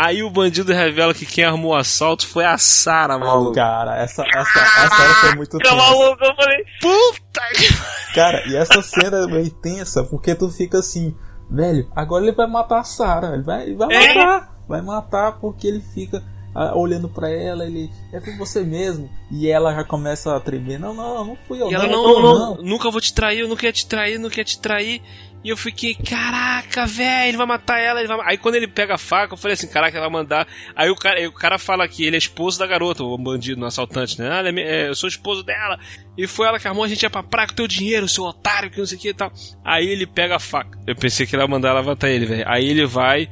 [0.00, 3.52] Aí o bandido revela que quem armou o assalto foi a Sara, maluco.
[3.52, 5.74] Cara, essa, essa, essa hora foi muito tensa.
[5.74, 8.14] maluco, eu falei, puta que...
[8.14, 11.16] Cara, e essa cena é meio tensa, porque tu fica assim,
[11.50, 14.14] velho, agora ele vai matar a Sara, ele vai, vai é.
[14.14, 16.22] matar, vai matar porque ele fica
[16.74, 19.08] olhando para ela, ele é por você mesmo.
[19.30, 21.70] E ela já começa a tremer: Não, não, não fui eu.
[21.70, 24.18] E ela: Não, não, não, não, nunca vou te trair, eu não quero te trair,
[24.18, 25.02] não quero te trair.
[25.44, 28.01] E eu fiquei, caraca, velho, ele vai matar ela.
[28.01, 28.18] Ele vai...
[28.24, 30.46] Aí quando ele pega a faca, eu falei assim, caraca, ele vai mandar.
[30.74, 33.64] Aí o cara, o cara fala que ele é esposo da garota, o bandido, o
[33.66, 34.29] assaltante, né?
[34.31, 35.79] Ah, é, eu sou esposo dela.
[36.16, 38.70] E foi ela que armou, a gente ia pra praia com teu dinheiro, seu otário,
[38.70, 39.33] que não sei o que e tal.
[39.64, 40.79] Aí ele pega a faca.
[40.87, 42.44] Eu pensei que ele ia mandar ela matar ele, velho.
[42.46, 43.29] Aí ele vai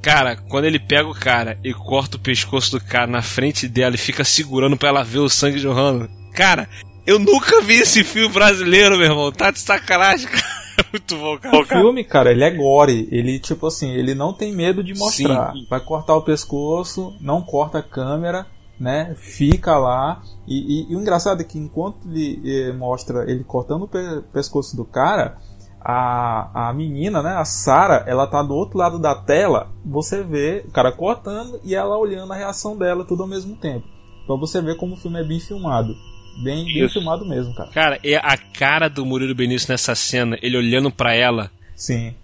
[0.00, 3.96] Cara, quando ele pega o cara e corta o pescoço do cara na frente dela
[3.96, 6.08] e fica segurando pra ela ver o sangue jorrando.
[6.34, 6.68] Cara,
[7.04, 9.32] eu nunca vi esse filme brasileiro, meu irmão.
[9.32, 10.67] Tá de sacanagem, cara.
[10.92, 11.58] Muito bom, cara.
[11.58, 13.08] O filme, cara, ele é gore.
[13.10, 15.52] Ele, tipo assim, ele não tem medo de mostrar.
[15.52, 15.66] Sim.
[15.68, 18.46] Vai cortar o pescoço, não corta a câmera,
[18.78, 19.14] né?
[19.16, 20.22] Fica lá.
[20.46, 24.22] E, e, e o engraçado é que enquanto ele eh, mostra ele cortando o pe
[24.32, 25.36] pescoço do cara,
[25.80, 30.64] a, a menina, né, a Sara, ela tá do outro lado da tela, você vê
[30.66, 33.86] o cara cortando e ela olhando a reação dela tudo ao mesmo tempo.
[34.26, 35.94] Pra você ver como o filme é bem filmado.
[36.42, 37.70] Bem, bem filmado mesmo, cara.
[37.70, 41.50] Cara, é a cara do Murilo Benício nessa cena, ele olhando para ela.
[41.74, 42.14] Sim.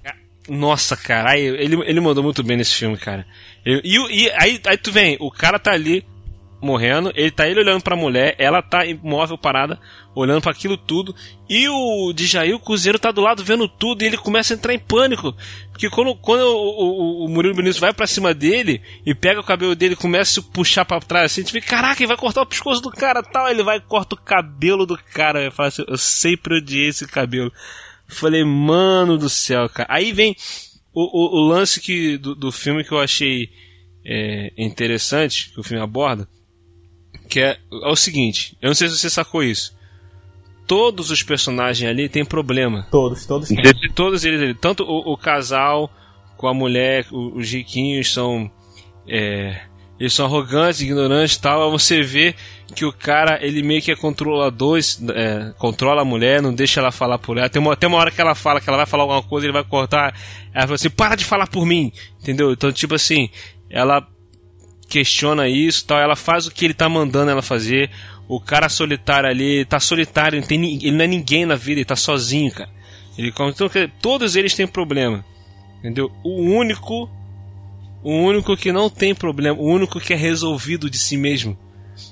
[0.48, 3.26] Nossa, cara, ele, ele mandou muito bem nesse filme, cara.
[3.64, 6.04] E, e, e aí, aí tu vem, o cara tá ali
[6.64, 9.78] morrendo, ele tá ele olhando pra mulher, ela tá imóvel parada,
[10.14, 11.14] olhando para aquilo tudo,
[11.48, 14.74] e o Djair, o cozinheiro, tá do lado vendo tudo e ele começa a entrar
[14.74, 15.36] em pânico.
[15.70, 19.44] Porque quando, quando o, o, o Murilo Benício vai para cima dele e pega o
[19.44, 22.42] cabelo dele começa a puxar para trás assim, a gente vê, caraca, ele vai cortar
[22.42, 25.42] o pescoço do cara tal, ele vai e corta o cabelo do cara.
[25.42, 27.52] Eu falo assim, eu sempre odiei esse cabelo.
[28.06, 29.88] Falei, mano do céu, cara.
[29.90, 30.36] Aí vem
[30.92, 33.50] o, o, o lance que, do, do filme que eu achei
[34.04, 36.28] é, interessante, que o filme aborda,
[37.34, 39.74] que é, é o seguinte, eu não sei se você sacou isso.
[40.68, 42.86] Todos os personagens ali têm problema.
[42.92, 43.60] Todos, todos têm.
[43.92, 45.90] Todos eles, tanto o, o casal
[46.36, 48.48] com a mulher, os riquinhos são
[49.08, 49.62] é,
[49.98, 51.72] eles são arrogantes, ignorantes e tal.
[51.72, 52.36] Você vê
[52.72, 54.78] que o cara, ele meio que é controlador,
[55.12, 57.48] é, controla a mulher, não deixa ela falar por ela.
[57.48, 59.52] Tem uma, tem uma hora que ela fala que ela vai falar alguma coisa, ele
[59.52, 60.14] vai cortar.
[60.54, 61.92] Ela fala assim: para de falar por mim,
[62.22, 62.52] entendeu?
[62.52, 63.28] Então, tipo assim,
[63.68, 64.06] ela
[64.88, 67.90] questiona isso tal, ela faz o que ele tá mandando ela fazer.
[68.26, 71.84] O cara solitário ali, tá solitário, ele, tem, ele não é ninguém na vida, ele
[71.84, 72.70] tá sozinho, cara.
[73.18, 73.68] Ele, então,
[74.00, 75.24] todos eles têm problema.
[75.78, 76.10] Entendeu?
[76.24, 77.10] O único
[78.04, 81.58] o único que não tem problema, o único que é resolvido de si mesmo.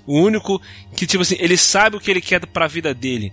[0.07, 0.61] O único
[0.97, 3.31] que, tipo assim, ele sabe o que ele quer pra vida dele.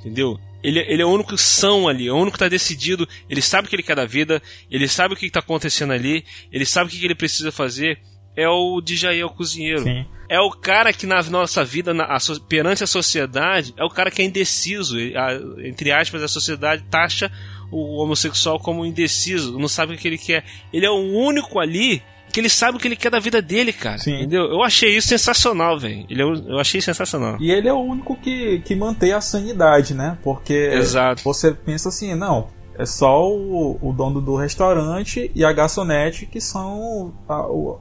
[0.00, 0.38] Entendeu?
[0.60, 3.66] Ele, ele é o único são ali, é o único que tá decidido, ele sabe
[3.66, 6.66] o que ele quer da vida, ele sabe o que, que tá acontecendo ali, ele
[6.66, 7.98] sabe o que, que ele precisa fazer,
[8.36, 9.82] é o Djaí, é o cozinheiro.
[9.82, 10.06] Sim.
[10.28, 14.10] É o cara que na nossa vida, na, a, perante a sociedade, é o cara
[14.10, 14.96] que é indeciso.
[14.96, 17.30] A, entre aspas, a sociedade taxa
[17.70, 20.44] o homossexual como indeciso, não sabe o que ele quer.
[20.72, 23.72] Ele é o único ali que ele sabe o que ele quer da vida dele,
[23.72, 23.98] cara.
[23.98, 24.16] Sim.
[24.16, 24.44] Entendeu?
[24.44, 26.06] Eu achei isso sensacional, velho.
[26.08, 27.36] Ele é, eu achei sensacional.
[27.40, 30.16] E ele é o único que, que mantém a sanidade, né?
[30.22, 31.22] Porque Exato.
[31.24, 32.48] você pensa assim, não,
[32.80, 37.78] é só o, o dono do restaurante e a garçonete que são a, o,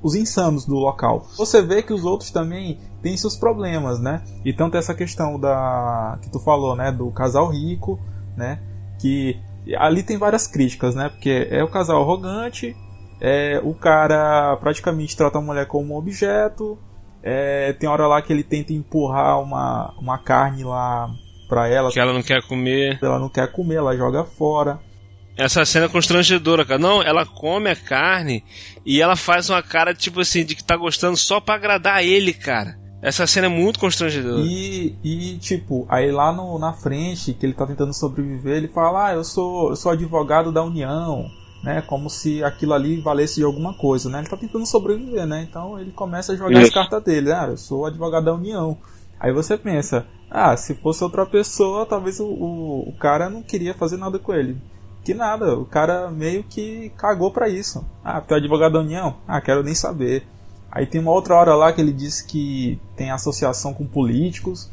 [0.00, 1.26] os insanos do local.
[1.36, 4.22] Você vê que os outros também têm seus problemas, né?
[4.44, 7.98] E tanto essa questão da que tu falou, né, do casal rico,
[8.36, 8.60] né,
[9.00, 9.36] que
[9.76, 11.08] ali tem várias críticas, né?
[11.08, 12.76] Porque é o casal arrogante,
[13.20, 16.78] é o cara praticamente trata a mulher como um objeto,
[17.20, 21.10] é, tem hora lá que ele tenta empurrar uma, uma carne lá
[21.48, 21.90] pra ela.
[21.90, 22.98] Que ela não quer comer.
[23.02, 24.78] Ela não quer comer, ela joga fora.
[25.36, 26.78] Essa cena é constrangedora, cara.
[26.78, 28.44] Não, ela come a carne
[28.86, 32.32] e ela faz uma cara, tipo assim, de que tá gostando só pra agradar ele,
[32.32, 32.78] cara.
[33.02, 34.42] Essa cena é muito constrangedora.
[34.46, 39.08] E, e tipo, aí lá no, na frente, que ele tá tentando sobreviver, ele fala:
[39.08, 41.28] Ah, eu sou, eu sou advogado da União,
[41.62, 41.82] né?
[41.82, 44.20] Como se aquilo ali valesse de alguma coisa, né?
[44.20, 45.46] Ele tá tentando sobreviver, né?
[45.46, 46.68] Então ele começa a jogar Isso.
[46.68, 48.78] as cartas dele: Ah, eu sou advogado da União.
[49.20, 53.72] Aí você pensa: Ah, se fosse outra pessoa, talvez o, o, o cara não queria
[53.72, 54.56] fazer nada com ele.
[55.04, 57.86] Que nada, o cara meio que cagou para isso.
[58.02, 59.14] Ah, tu é advogado da União?
[59.28, 60.26] Ah, quero nem saber.
[60.72, 64.68] Aí tem uma outra hora lá que ele diz que tem associação com políticos.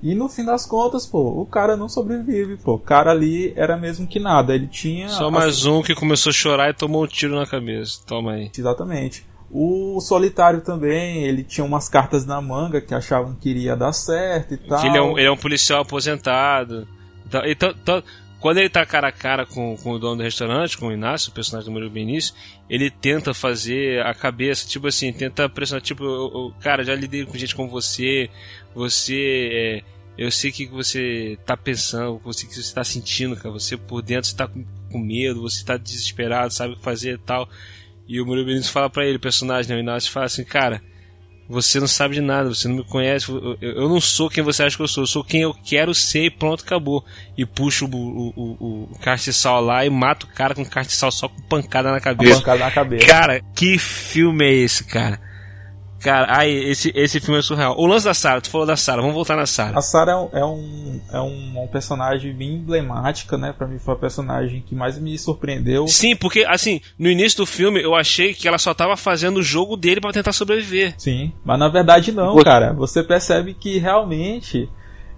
[0.00, 2.74] E no fim das contas, pô, o cara não sobrevive, pô.
[2.74, 4.54] O cara ali era mesmo que nada.
[4.54, 5.08] Ele tinha.
[5.08, 8.00] Só mais um que começou a chorar e tomou um tiro na cabeça.
[8.06, 8.52] Toma aí.
[8.56, 9.26] Exatamente.
[9.50, 14.54] O solitário também, ele tinha umas cartas na manga que achavam que iria dar certo
[14.54, 14.86] e tal.
[14.86, 16.86] Ele é um, ele é um policial aposentado.
[17.26, 18.02] Então, então,
[18.40, 21.30] quando ele tá cara a cara com, com o dono do restaurante, com o Inácio,
[21.30, 22.34] o personagem do Murilo Benício,
[22.70, 27.26] ele tenta fazer a cabeça, tipo assim, tenta pressionar, tipo, eu, eu, cara, já lidei
[27.26, 28.30] com gente como você,
[28.74, 29.82] você, é,
[30.16, 34.00] eu sei o que você tá pensando, o que você tá sentindo, cara, você por
[34.00, 37.48] dentro está com, com medo, você tá desesperado, sabe o que fazer e tal.
[38.10, 40.82] E o Murilo Benício fala para ele, o personagem, né, o Inácio, fala assim, cara,
[41.48, 44.64] você não sabe de nada, você não me conhece, eu, eu não sou quem você
[44.64, 47.04] acha que eu sou, eu sou quem eu quero ser e pronto, acabou.
[47.38, 51.28] E puxo o, o, o, o castiçal lá e mato o cara com castiçal só
[51.28, 52.40] com pancada na cabeça.
[52.40, 53.06] Pancada na cabeça.
[53.06, 55.20] Cara, que filme é esse, cara?
[56.00, 57.74] Cara, aí, esse, esse filme é surreal.
[57.78, 59.78] O lance da Sarah, tu falou da Sarah, vamos voltar na Sarah.
[59.78, 63.52] A Sarah é um, é um, um personagem bem emblemática, né?
[63.56, 65.86] Pra mim foi a personagem que mais me surpreendeu.
[65.86, 69.42] Sim, porque, assim, no início do filme eu achei que ela só tava fazendo o
[69.42, 70.94] jogo dele para tentar sobreviver.
[70.96, 72.72] Sim, mas na verdade não, cara.
[72.72, 74.68] Você percebe que realmente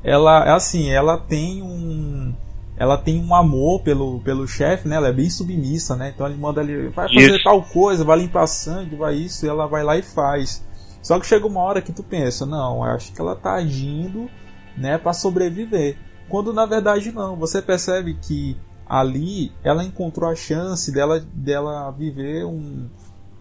[0.02, 2.34] ela, assim, ela tem um
[2.76, 4.96] ela tem um amor pelo, pelo chefe, né?
[4.96, 6.12] Ela é bem submissa, né?
[6.12, 7.44] Então ele manda ele vai fazer isso.
[7.44, 10.64] tal coisa, vai limpar sangue, vai isso, e ela vai lá e faz.
[11.02, 14.30] Só que chega uma hora que tu pensa, não, eu acho que ela tá agindo,
[14.76, 15.96] né, para sobreviver.
[16.28, 18.56] Quando na verdade não, você percebe que
[18.88, 22.88] ali ela encontrou a chance dela, dela viver um,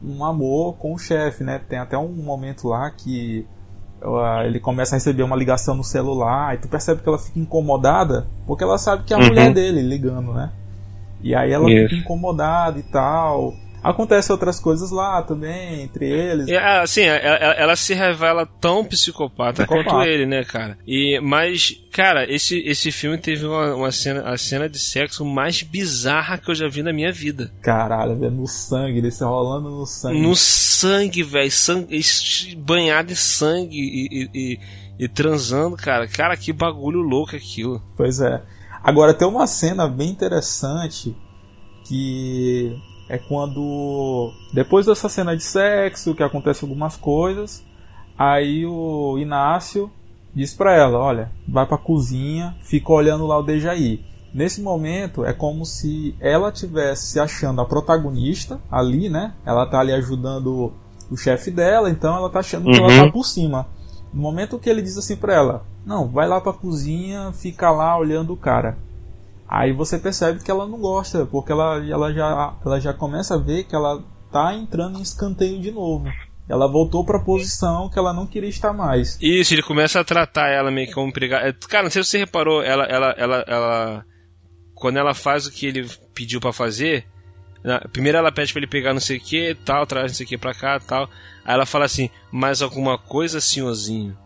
[0.03, 1.59] um amor com o chefe, né?
[1.59, 3.45] Tem até um momento lá que
[4.45, 8.25] ele começa a receber uma ligação no celular e tu percebe que ela fica incomodada
[8.47, 9.27] porque ela sabe que é a uhum.
[9.27, 10.51] mulher dele ligando, né?
[11.21, 13.53] E aí ela fica incomodada e tal.
[13.83, 16.47] Acontece outras coisas lá também, entre eles.
[16.47, 20.77] É, assim, ela, ela, se revela tão psicopata, psicopata, quanto ele, né, cara?
[20.85, 25.63] E, mas, cara, esse, esse filme teve uma, uma cena, a cena de sexo mais
[25.63, 27.51] bizarra que eu já vi na minha vida.
[27.61, 30.21] Caralho, velho, no sangue, desse rolando no sangue.
[30.21, 31.99] No sangue, velho, sangue,
[32.57, 34.59] banhado em sangue e, e, e,
[34.99, 36.07] e transando, cara.
[36.07, 37.81] Cara, que bagulho louco aquilo.
[37.97, 38.43] Pois é.
[38.83, 41.15] Agora, tem uma cena bem interessante
[41.83, 42.75] que
[43.11, 47.61] é quando depois dessa cena de sexo, que acontece algumas coisas,
[48.17, 49.91] aí o Inácio
[50.33, 54.01] diz para ela, olha, vai para cozinha, fica olhando lá o Dejaí.
[54.33, 59.33] Nesse momento é como se ela tivesse se achando a protagonista ali, né?
[59.45, 60.71] Ela tá ali ajudando
[61.09, 62.71] o chefe dela, então ela tá achando uhum.
[62.71, 63.11] que ela tá uhum.
[63.11, 63.67] por cima.
[64.13, 67.97] No momento que ele diz assim para ela, não, vai lá pra cozinha, fica lá
[67.97, 68.77] olhando o cara.
[69.51, 73.37] Aí você percebe que ela não gosta, porque ela, ela, já, ela já começa a
[73.37, 76.07] ver que ela tá entrando em escanteio de novo.
[76.47, 79.17] Ela voltou pra posição que ela não queria estar mais.
[79.21, 81.49] Isso, ele começa a tratar ela meio que como empregada.
[81.49, 84.05] É, cara, não sei se você reparou, ela, ela, ela, ela
[84.73, 85.85] quando ela faz o que ele
[86.15, 87.05] pediu para fazer,
[87.91, 90.29] primeiro ela pede para ele pegar não sei o que, tal, traz não sei o
[90.29, 91.09] que pra cá, tal.
[91.43, 94.17] Aí ela fala assim, mais alguma coisa, senhorzinho?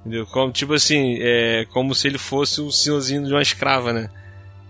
[0.00, 0.26] Entendeu?
[0.26, 4.10] Como, tipo assim, é, como se ele fosse o senhorzinho de uma escrava, né?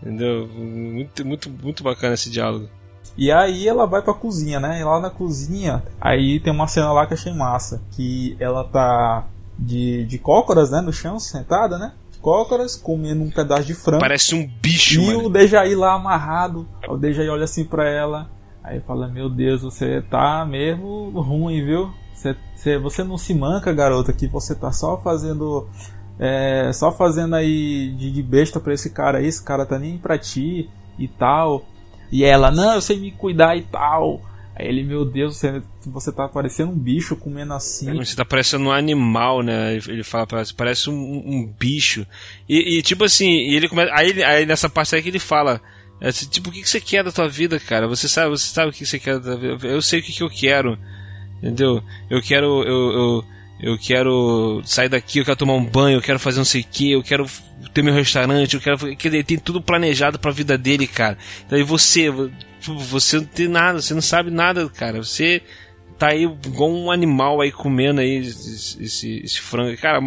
[0.03, 0.47] Entendeu?
[0.49, 2.69] Muito, muito, muito bacana esse diálogo.
[3.17, 4.81] E aí ela vai pra cozinha, né?
[4.81, 7.81] E lá na cozinha, aí tem uma cena lá que eu achei massa.
[7.93, 9.27] Que ela tá
[9.59, 10.81] de, de cócoras, né?
[10.81, 11.93] No chão, sentada, né?
[12.11, 14.01] De cócoras, comendo um pedaço de frango.
[14.01, 15.27] Parece um bicho, E mano.
[15.27, 16.67] o Dejaí lá amarrado.
[16.89, 18.29] O Dejaí olha assim pra ela.
[18.63, 21.93] Aí fala, meu Deus, você tá mesmo ruim, viu?
[22.15, 25.69] Você, você, você não se manca, garota, que você tá só fazendo
[26.19, 29.99] é, só fazendo aí de, de besta pra esse cara aí, esse cara tá nem
[29.99, 31.67] pra ti e tal.
[32.11, 34.23] E ela, não, eu sei me cuidar e tal.
[34.57, 37.93] Aí ele, meu Deus, você, você tá parecendo um bicho comendo assim.
[37.97, 39.75] Você tá parecendo um animal, né?
[39.75, 42.07] Ele fala, parece, parece um, um bicho.
[42.49, 43.93] E, e, tipo assim, ele começa.
[43.93, 45.61] Aí, aí nessa parte aí que ele fala.
[46.01, 47.89] É, tipo, o que, que você quer da tua vida, cara?
[47.89, 49.67] Você sabe, você sabe o que você quer da tua vida?
[49.67, 50.79] Eu sei o que, que eu quero.
[51.39, 51.83] Entendeu?
[52.09, 52.63] Eu quero.
[52.63, 53.25] Eu, eu,
[53.61, 56.67] eu quero sair daqui, eu quero tomar um banho, eu quero fazer não sei o
[56.71, 57.27] que, eu quero
[57.73, 58.79] ter meu restaurante, eu quero.
[58.89, 61.17] Ele tem tudo planejado pra vida dele, cara.
[61.47, 62.13] Então, e você,
[62.61, 65.03] tipo, você não tem nada, você não sabe nada, cara.
[65.03, 65.43] Você
[65.99, 69.77] tá aí igual um animal aí comendo aí esse, esse, frango.
[69.81, 70.01] Cara,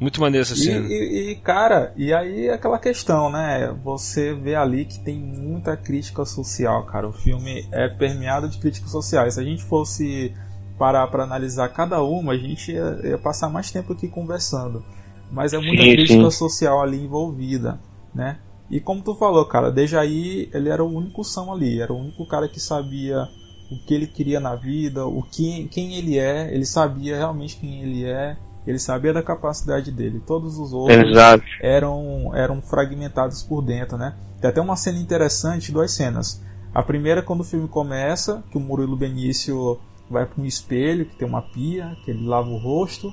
[0.00, 0.86] muito maneiro essa cena.
[0.88, 3.74] E, e, cara, e aí aquela questão, né?
[3.82, 7.08] Você vê ali que tem muita crítica social, cara.
[7.08, 9.34] O filme é permeado de críticas sociais.
[9.34, 10.32] Se a gente fosse
[10.78, 14.84] parar para analisar cada uma, a gente ia, ia, passar mais tempo aqui conversando.
[15.30, 16.30] Mas é muita sim, crítica sim.
[16.30, 17.80] social ali envolvida,
[18.14, 18.38] né?
[18.70, 21.98] E como tu falou, cara, desde aí ele era o único são ali, era o
[21.98, 23.28] único cara que sabia
[23.70, 27.82] o que ele queria na vida, o que, quem ele é, ele sabia realmente quem
[27.82, 30.22] ele é, ele sabia da capacidade dele.
[30.26, 31.44] Todos os outros Exato.
[31.60, 34.14] eram eram fragmentados por dentro, né?
[34.40, 36.42] Tem até uma cena interessante, duas cenas.
[36.74, 39.78] A primeira quando o filme começa, que o Murilo Benício
[40.10, 43.12] vai para um espelho que tem uma pia, que ele lava o rosto.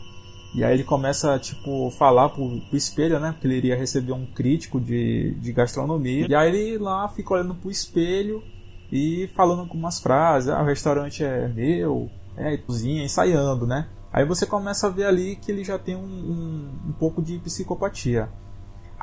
[0.53, 3.31] E aí ele começa, tipo, falar pro, pro espelho, né?
[3.31, 6.27] Porque ele iria receber um crítico de, de gastronomia.
[6.29, 8.43] E aí ele lá fica olhando pro espelho
[8.91, 10.49] e falando algumas frases.
[10.49, 13.87] Ah, o restaurante é meu, é, cozinha, ensaiando, né?
[14.11, 17.39] Aí você começa a ver ali que ele já tem um, um, um pouco de
[17.39, 18.27] psicopatia.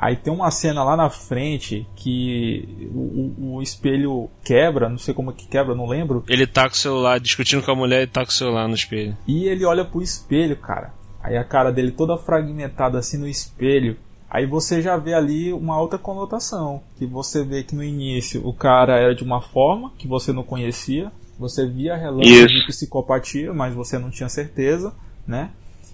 [0.01, 5.31] Aí tem uma cena lá na frente que o, o, espelho quebra, não sei como
[5.31, 6.23] é que quebra, não lembro.
[6.29, 8.75] Ele tá com o celular, discutindo com a mulher e tá com o celular no
[8.75, 9.17] espelho.
[9.27, 10.93] E ele olha pro espelho, cara.
[11.21, 13.97] Aí a cara dele toda fragmentada assim no espelho.
[14.29, 16.81] Aí você já vê ali uma outra conotação.
[16.97, 20.43] Que você vê que no início o cara era de uma forma que você não
[20.43, 21.11] conhecia.
[21.37, 24.93] Você via relâmpagos de psicopatia, mas você não tinha certeza,
[25.27, 25.49] né?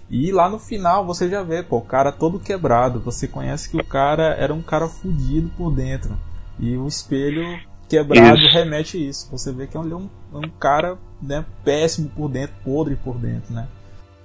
[0.08, 3.00] E lá no final você já vê, pô, o cara todo quebrado.
[3.00, 6.16] Você conhece que o cara era um cara fudido por dentro.
[6.58, 8.52] E o espelho quebrado isso.
[8.52, 9.28] remete isso.
[9.30, 13.66] Você vê que é um, um cara né, péssimo por dentro, podre por dentro, né?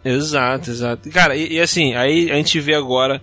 [0.04, 1.10] Exato, exato.
[1.10, 3.22] Cara, e, e, assim, aí a gente vê agora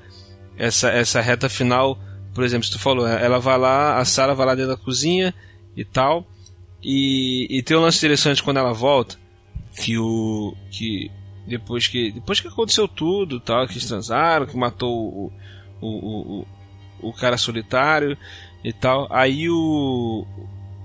[0.57, 1.99] essa, essa reta final,
[2.35, 5.35] por exemplo, se tu falou, ela vai lá, a Sarah vai lá dentro da cozinha
[5.77, 6.27] e tal,
[6.83, 9.17] e, e tem um lance interessante quando ela volta,
[9.77, 10.55] que o.
[10.71, 11.11] que
[11.49, 15.33] depois que depois que aconteceu tudo, tal, que eles transaram, que matou o,
[15.81, 15.89] o,
[16.41, 16.47] o,
[17.09, 18.17] o, cara solitário
[18.63, 20.27] e tal, aí o,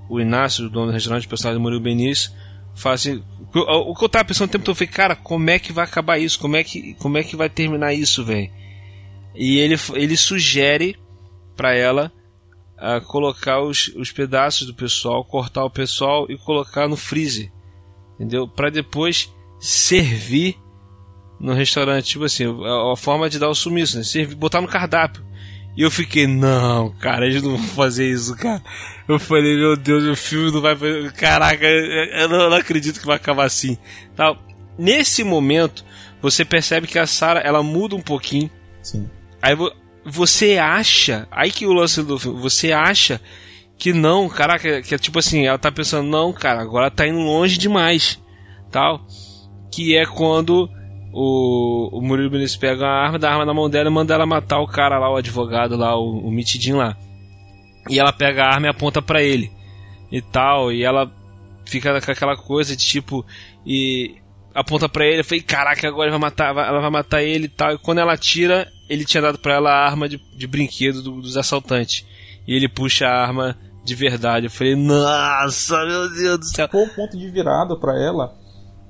[0.10, 2.32] o Inácio, o dono do restaurante, o personagem do Murilo Benício,
[2.76, 3.24] fala assim,
[3.54, 6.18] o que eu tava pensando o tempo todo foi, cara, como é que vai acabar
[6.18, 6.40] isso?
[6.40, 8.50] Como é que, como é que vai terminar isso, velho?
[9.36, 10.98] E ele, ele sugere
[11.56, 12.12] para ela
[12.78, 17.52] uh, colocar os, os pedaços do pessoal, cortar o pessoal e colocar no freezer,
[18.16, 18.48] entendeu?
[18.48, 19.32] Para depois
[19.64, 20.58] servir
[21.40, 24.04] no restaurante, tipo assim, a, a, forma de dar o sumiço, né?
[24.04, 25.26] Servir, botar no cardápio.
[25.78, 28.62] E eu fiquei, não, cara, eles não vão fazer isso, cara.
[29.08, 31.12] Eu falei, meu Deus, o filme não vai fazer.
[31.14, 33.78] Caraca, eu não, eu não acredito que vai acabar assim.
[34.18, 34.38] Tal.
[34.78, 35.86] Nesse momento,
[36.22, 38.52] você percebe que a Sarah ela muda um pouquinho.
[38.82, 39.10] Sim.
[39.42, 39.56] Aí
[40.06, 43.20] você acha, aí que o lance do filme, você acha
[43.78, 47.20] que não, caraca, que é tipo assim, ela tá pensando, não, cara, agora tá indo
[47.20, 48.22] longe demais,
[48.70, 49.08] tal.
[49.74, 50.70] Que é quando
[51.12, 54.14] o, o Murilo Benício pega a arma, dá a arma na mão dela e manda
[54.14, 56.96] ela matar o cara lá, o advogado lá, o, o mitidinho lá.
[57.90, 59.52] E ela pega a arma e aponta para ele.
[60.12, 61.12] E tal, e ela
[61.66, 63.26] fica com aquela coisa de tipo.
[63.66, 64.16] E
[64.54, 67.74] aponta para ele, eu falei, caraca, agora vai matar, ela vai matar ele e tal.
[67.74, 71.20] E quando ela tira, ele tinha dado para ela a arma de, de brinquedo do,
[71.20, 72.06] dos assaltantes.
[72.48, 74.46] E ele puxa a arma de verdade.
[74.46, 76.70] Eu falei, nossa, meu Deus do céu.
[76.72, 78.43] Foi um ponto de virada para ela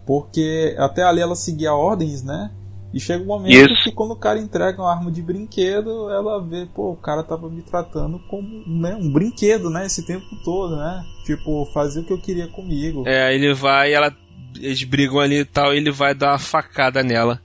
[0.05, 2.51] porque até ali ela seguia ordens, né?
[2.93, 3.83] E chega um momento Isso.
[3.85, 7.49] que quando o cara entrega uma arma de brinquedo, ela vê, pô, o cara tava
[7.49, 9.87] me tratando como né, um brinquedo, né?
[9.87, 11.03] Esse tempo todo, né?
[11.25, 13.03] Tipo, fazer o que eu queria comigo.
[13.07, 14.15] É, ele vai, ela,
[14.55, 17.41] eles brigam ali e tal, ele vai dar uma facada nela.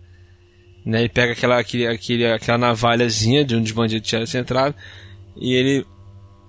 [0.85, 1.01] Né?
[1.01, 4.75] Ele pega aquela, aquele, aquele, aquela navalhazinha de onde os bandidos tinham entrado
[5.35, 5.87] e ele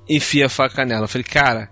[0.10, 1.06] enfia a faca nela.
[1.06, 1.70] Eu falei, cara,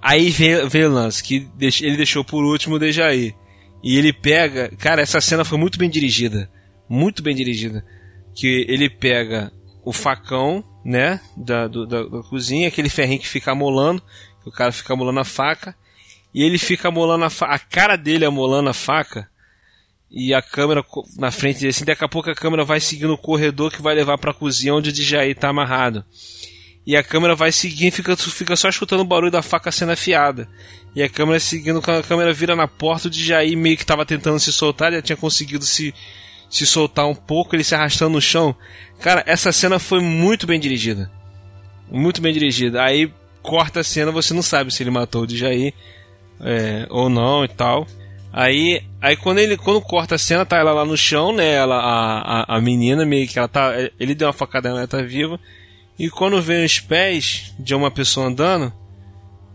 [0.00, 3.34] Aí veio, veio o lance, que ele deixou por último o Dejaí.
[3.82, 4.70] E ele pega.
[4.78, 6.50] Cara, essa cena foi muito bem dirigida.
[6.88, 7.84] Muito bem dirigida.
[8.34, 9.52] Que ele pega
[9.84, 11.20] o facão, né?
[11.36, 14.02] Da, do, da, da, cozinha, aquele ferrinho que fica amolando.
[14.42, 15.76] Que o cara fica amolando a faca.
[16.32, 17.54] E ele fica amolando a faca.
[17.54, 19.28] A cara dele amolando a faca.
[20.10, 20.84] E a câmera
[21.16, 21.70] na frente dele.
[21.70, 24.74] Assim, daqui a pouco a câmera vai seguindo o corredor que vai levar pra cozinha
[24.74, 26.04] onde o Djaí tá amarrado
[26.88, 30.48] e a câmera vai seguindo fica, fica só escutando o barulho da faca sendo afiada.
[30.96, 34.40] E a câmera seguindo, a câmera vira na porta, o Jair meio que estava tentando
[34.40, 35.94] se soltar, já tinha conseguido se,
[36.48, 38.56] se soltar um pouco, ele se arrastando no chão.
[39.00, 41.10] Cara, essa cena foi muito bem dirigida.
[41.90, 42.82] Muito bem dirigida.
[42.82, 45.74] Aí corta a cena, você não sabe se ele matou o Jair
[46.40, 47.86] é, ou não e tal.
[48.32, 51.52] Aí, aí quando ele quando corta a cena, tá ela lá no chão, né?
[51.52, 53.74] Ela, a, a, a menina meio que ela tá.
[54.00, 55.38] Ele deu uma facada nela, ela tá viva.
[55.98, 58.72] E quando vem os pés de uma pessoa andando,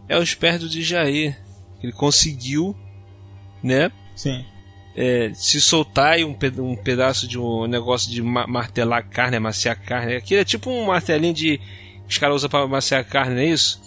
[0.09, 1.39] é os pés do Djair.
[1.81, 2.75] Ele conseguiu,
[3.63, 3.91] né?
[4.15, 4.45] Sim.
[4.95, 10.15] É, se soltar e um, um pedaço de um negócio de martelar carne, amaciar carne.
[10.15, 11.59] Aquilo é tipo um martelinho de.
[12.07, 13.81] os caras usam pra amaciar carne, não é isso?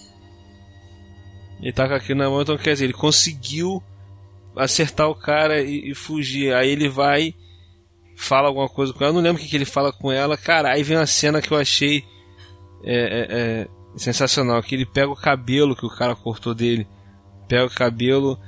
[1.61, 3.83] Ele tá com aquilo na mão, então quer dizer, ele conseguiu
[4.57, 6.55] acertar o cara e, e fugir.
[6.55, 7.35] Aí ele vai,
[8.17, 9.11] fala alguma coisa com ela.
[9.11, 10.37] Eu não lembro o que, que ele fala com ela.
[10.37, 12.05] Cara, aí vem uma cena que eu achei
[12.83, 14.63] é, é, é, sensacional.
[14.63, 16.87] Que ele pega o cabelo que o cara cortou dele,
[17.49, 18.39] pega o cabelo,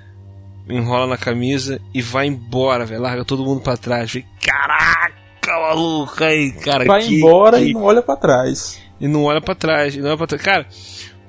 [0.69, 3.03] enrola na camisa e vai embora, velho.
[3.03, 4.11] Larga todo mundo pra trás.
[4.11, 5.13] Falei, caraca,
[5.47, 6.85] maluco aí, cara.
[6.85, 7.67] Vai que, embora que...
[7.67, 8.81] e não olha para trás.
[9.01, 9.95] E não olha para trás.
[9.95, 10.43] E não olha pra trás.
[10.43, 10.67] Cara,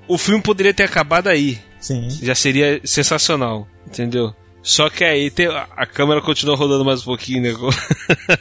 [0.07, 1.59] o filme poderia ter acabado aí.
[1.79, 2.09] Sim.
[2.09, 4.33] Já seria sensacional, entendeu?
[4.61, 7.49] Só que aí tem, a câmera continua rodando mais um pouquinho, né?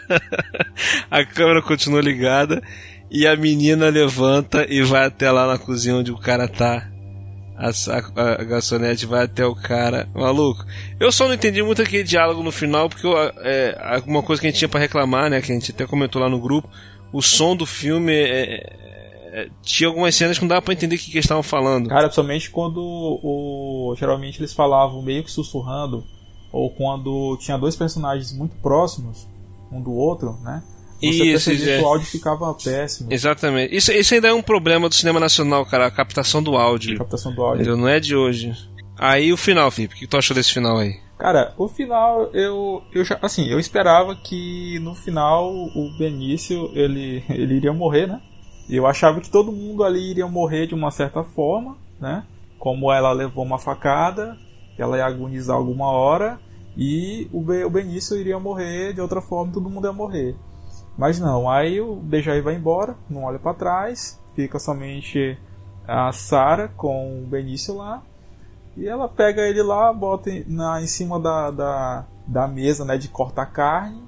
[1.09, 2.61] a câmera continua ligada
[3.11, 6.91] e a menina levanta e vai até lá na cozinha onde o cara tá.
[7.57, 10.09] A, a, a garçonete vai até o cara.
[10.15, 10.65] Maluco.
[11.01, 14.47] Eu só não entendi muito aquele diálogo no final, porque eu, é, alguma coisa que
[14.47, 15.41] a gente tinha para reclamar, né?
[15.41, 16.69] Que a gente até comentou lá no grupo.
[17.13, 18.63] O som do filme é,
[19.33, 21.89] é, tinha algumas cenas que não dava pra entender o que, que eles estavam falando.
[21.89, 26.05] Cara, somente quando o, geralmente eles falavam meio que sussurrando,
[26.53, 29.27] ou quando tinha dois personagens muito próximos
[29.71, 30.63] um do outro, né?
[31.01, 31.81] Você isso, isso, é.
[31.81, 33.13] o áudio ficava péssimo.
[33.13, 33.75] Exatamente.
[33.75, 36.97] Isso, isso ainda é um problema do cinema nacional, cara, a captação do áudio.
[36.97, 37.63] A captação do áudio.
[37.63, 37.77] Entendeu?
[37.77, 38.53] Não é de hoje.
[38.99, 40.99] Aí o final, Felipe, o que tu achou desse final aí?
[41.17, 47.25] Cara, o final, eu, eu já, assim, eu esperava que no final o Benício, ele,
[47.29, 48.21] ele iria morrer, né?
[48.69, 52.25] Eu achava que todo mundo ali iria morrer de uma certa forma, né?
[52.59, 54.37] Como ela levou uma facada,
[54.77, 56.39] ela ia agonizar alguma hora
[56.77, 60.37] e o, o Benício iria morrer de outra forma, todo mundo ia morrer.
[60.99, 65.39] Mas não, aí o Dejaí vai embora, não olha para trás, fica somente
[65.87, 68.03] a Sara com o Benício lá.
[68.77, 73.09] E ela pega ele lá, bota na, em cima da, da, da mesa né, de
[73.09, 74.03] cortar carne.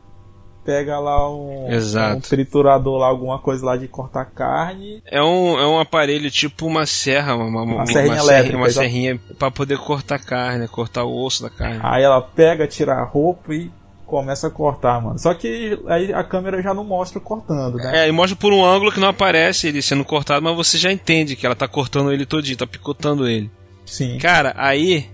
[0.65, 5.03] Pega lá um, um, triturador lá, alguma coisa lá de cortar carne.
[5.07, 8.57] É um, é um aparelho tipo uma serra, uma, uma, uma serrinha uma elétrica.
[8.59, 11.81] Uma serrinha para poder cortar carne, cortar o osso da carne.
[11.83, 13.71] Aí ela pega, tira a roupa e
[14.11, 15.19] começa a cortar, mano.
[15.19, 18.05] Só que aí a câmera já não mostra cortando, né?
[18.05, 20.91] É, e mostra por um ângulo que não aparece ele sendo cortado, mas você já
[20.91, 23.49] entende que ela tá cortando ele todinho, tá picotando ele.
[23.87, 24.19] Sim.
[24.19, 25.09] Cara, aí.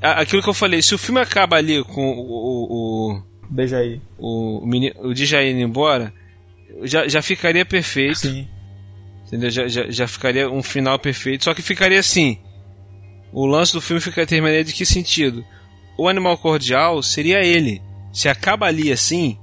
[0.00, 3.14] Aquilo que eu falei, se o filme acaba ali com o.
[3.14, 4.00] o Dejaí.
[4.16, 6.12] O, o, o Dejaí indo embora,
[6.82, 8.18] já, já ficaria perfeito.
[8.18, 8.46] Sim.
[9.26, 9.50] Entendeu?
[9.50, 11.44] Já, já, já ficaria um final perfeito.
[11.44, 12.38] Só que ficaria assim.
[13.32, 15.44] O lance do filme ficaria terminaria de que sentido?
[15.98, 17.82] O animal cordial seria ele.
[18.16, 19.38] Se acaba ali assim,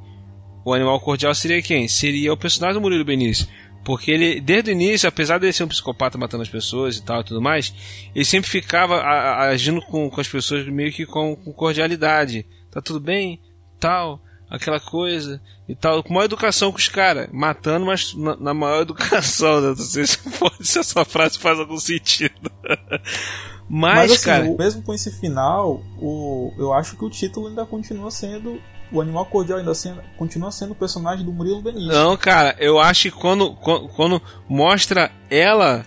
[0.65, 1.87] o animal cordial seria quem?
[1.87, 3.47] Seria o personagem do Murilo Benício.
[3.85, 7.03] Porque ele, desde o início, apesar de ele ser um psicopata matando as pessoas e
[7.03, 7.71] tal e tudo mais,
[8.15, 12.47] ele sempre ficava a, a, agindo com, com as pessoas meio que com, com, cordialidade.
[12.71, 13.39] Tá tudo bem?
[13.79, 14.19] Tal,
[14.49, 16.01] aquela coisa e tal.
[16.01, 17.29] Com maior educação com os caras.
[17.31, 19.61] Matando, mas na, na, maior educação.
[19.61, 19.67] Né?
[19.67, 20.17] Não sei se,
[20.61, 22.51] se essa frase faz algum sentido.
[23.75, 24.55] Mas, Mas assim, cara.
[24.55, 28.61] Mesmo com esse final, o, eu acho que o título ainda continua sendo.
[28.91, 31.87] O Animal Cordial ainda sendo, continua sendo o personagem do Murilo Benício.
[31.87, 35.83] Não, cara, eu acho que quando, quando, quando mostra ela,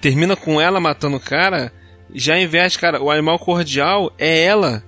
[0.00, 1.72] termina com ela matando o cara,
[2.12, 4.82] já inverte, cara, o animal cordial é ela.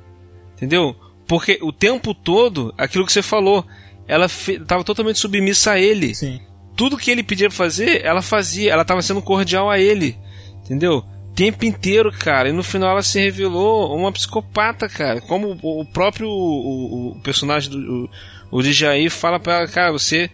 [0.57, 0.97] Entendeu?
[1.29, 3.65] Porque o tempo todo, aquilo que você falou,
[4.09, 6.13] ela estava totalmente submissa a ele.
[6.13, 6.41] Sim.
[6.75, 8.73] Tudo que ele pedia pra fazer, ela fazia.
[8.73, 10.19] Ela estava sendo cordial a ele.
[10.65, 11.05] Entendeu?
[11.35, 12.49] Tempo inteiro, cara.
[12.49, 15.21] E no final ela se revelou uma psicopata, cara.
[15.21, 18.09] Como o próprio o, o personagem do
[18.51, 20.31] o, o fala pra ela, cara, você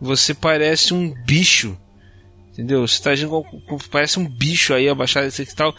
[0.00, 1.76] você parece um bicho.
[2.52, 2.86] Entendeu?
[2.86, 5.74] Você tá agindo como, parece um bicho aí, abaixado esse e tal.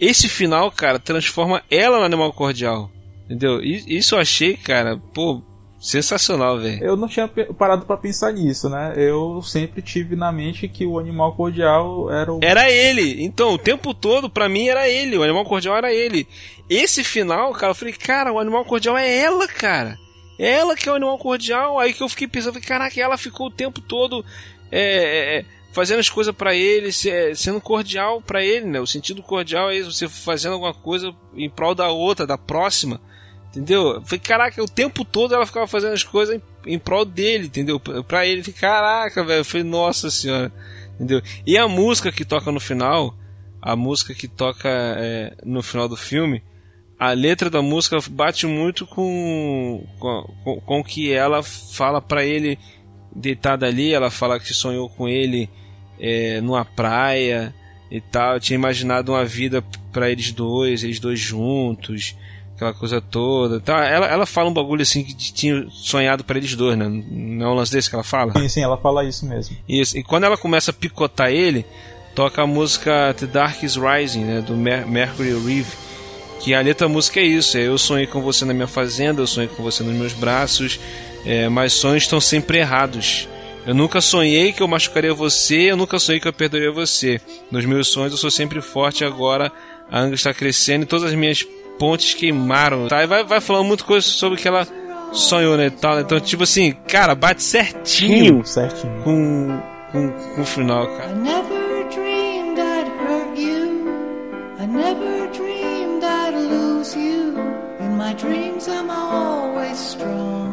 [0.00, 2.90] Esse final, cara, transforma ela no animal cordial.
[3.24, 3.62] Entendeu?
[3.62, 5.42] E, isso eu achei, cara, pô,
[5.84, 6.82] Sensacional, velho.
[6.82, 8.94] Eu não tinha parado para pensar nisso, né?
[8.96, 12.40] Eu sempre tive na mente que o animal cordial era o.
[12.42, 13.22] Era ele!
[13.22, 15.18] Então, o tempo todo, para mim, era ele.
[15.18, 16.26] O animal cordial era ele.
[16.70, 19.98] Esse final, cara, eu falei, cara, o animal cordial é ela, cara.
[20.38, 21.78] É ela que é o animal cordial.
[21.78, 24.24] Aí que eu fiquei pensando, falei, caraca, ela ficou o tempo todo
[24.72, 28.80] é, é, é fazendo as coisas para ele, sendo cordial para ele, né?
[28.80, 32.98] O sentido cordial é isso, você fazendo alguma coisa em prol da outra, da próxima.
[33.54, 34.02] Entendeu?
[34.02, 37.78] Falei, caraca, o tempo todo ela ficava fazendo as coisas em, em prol dele, entendeu?
[37.78, 39.44] Pra ele, falei, caraca, velho.
[39.44, 40.52] Falei, nossa senhora.
[40.96, 41.22] Entendeu?
[41.46, 43.16] E a música que toca no final,
[43.62, 46.42] a música que toca é, no final do filme,
[46.98, 49.84] a letra da música bate muito com
[50.64, 52.58] com, que ela fala para ele
[53.14, 53.94] deitada ali.
[53.94, 55.48] Ela fala que sonhou com ele
[55.98, 57.54] é, numa praia
[57.88, 58.40] e tal.
[58.40, 62.16] Tinha imaginado uma vida para eles dois, eles dois juntos
[62.54, 63.60] aquela coisa toda.
[63.60, 66.88] Tá, ela, ela fala um bagulho assim que tinha sonhado para eles dois, né?
[66.88, 68.32] Não é um lance desse que ela fala?
[68.32, 69.56] Sim, sim, ela fala isso mesmo.
[69.68, 69.98] Isso.
[69.98, 71.66] E quando ela começa a picotar ele,
[72.14, 74.40] toca a música The Dark is Rising, né?
[74.40, 75.84] Do Mer Mercury Reeve.
[76.40, 79.26] Que a letra música é isso: é, eu sonhei com você na minha fazenda, eu
[79.26, 80.78] sonhei com você nos meus braços,
[81.24, 83.28] é, mas sonhos estão sempre errados.
[83.66, 87.18] Eu nunca sonhei que eu machucaria você, eu nunca sonhei que eu perdoaria você.
[87.50, 89.50] Nos meus sonhos eu sou sempre forte agora
[89.90, 91.46] a ângulo está crescendo e todas as minhas
[91.78, 93.02] pontes queimaram, tá?
[93.02, 94.66] E vai, vai falando muita coisa sobre o que ela
[95.12, 96.00] sonhou, né, tal.
[96.00, 99.02] Então, tipo assim, cara, bate certinho, certinho.
[99.02, 99.60] Com,
[99.92, 101.10] com, com o final, cara.
[101.10, 103.84] I never dreamed I'd hurt you.
[104.60, 107.64] I never dreamed I'd lose you.
[108.04, 110.50] my dreams am always strong.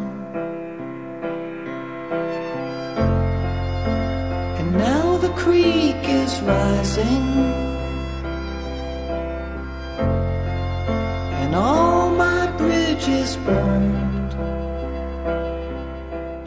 [4.59, 7.71] And now the creek is rising.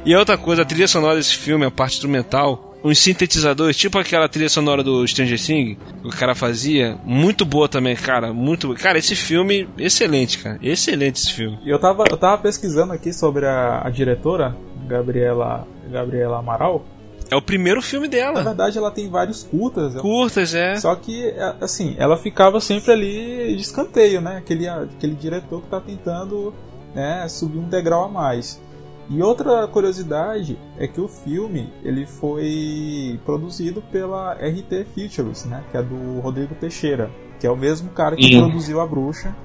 [0.07, 4.29] E outra coisa, a trilha sonora desse filme, a parte instrumental, uns sintetizadores, tipo aquela
[4.29, 8.99] trilha sonora do Stranger Things, que o cara fazia, muito boa também, cara, muito Cara,
[8.99, 11.59] esse filme, excelente, cara, excelente esse filme.
[11.65, 14.55] E eu tava, eu tava pesquisando aqui sobre a, a diretora,
[14.87, 16.85] Gabriela, Gabriela Amaral.
[17.31, 18.35] É o primeiro filme dela.
[18.35, 19.95] Na verdade, ela tem vários curtas.
[20.01, 20.77] Curtas, é.
[20.77, 24.37] Só que, é, assim, ela ficava sempre ali de escanteio, né?
[24.37, 26.55] Aquele, aquele diretor que tá tentando
[26.95, 28.61] né, subir um degrau a mais.
[29.09, 35.77] E outra curiosidade é que o filme ele foi produzido pela RT Features, né, que
[35.77, 39.37] é do Rodrigo Teixeira, que é o mesmo cara que produziu A Bruxa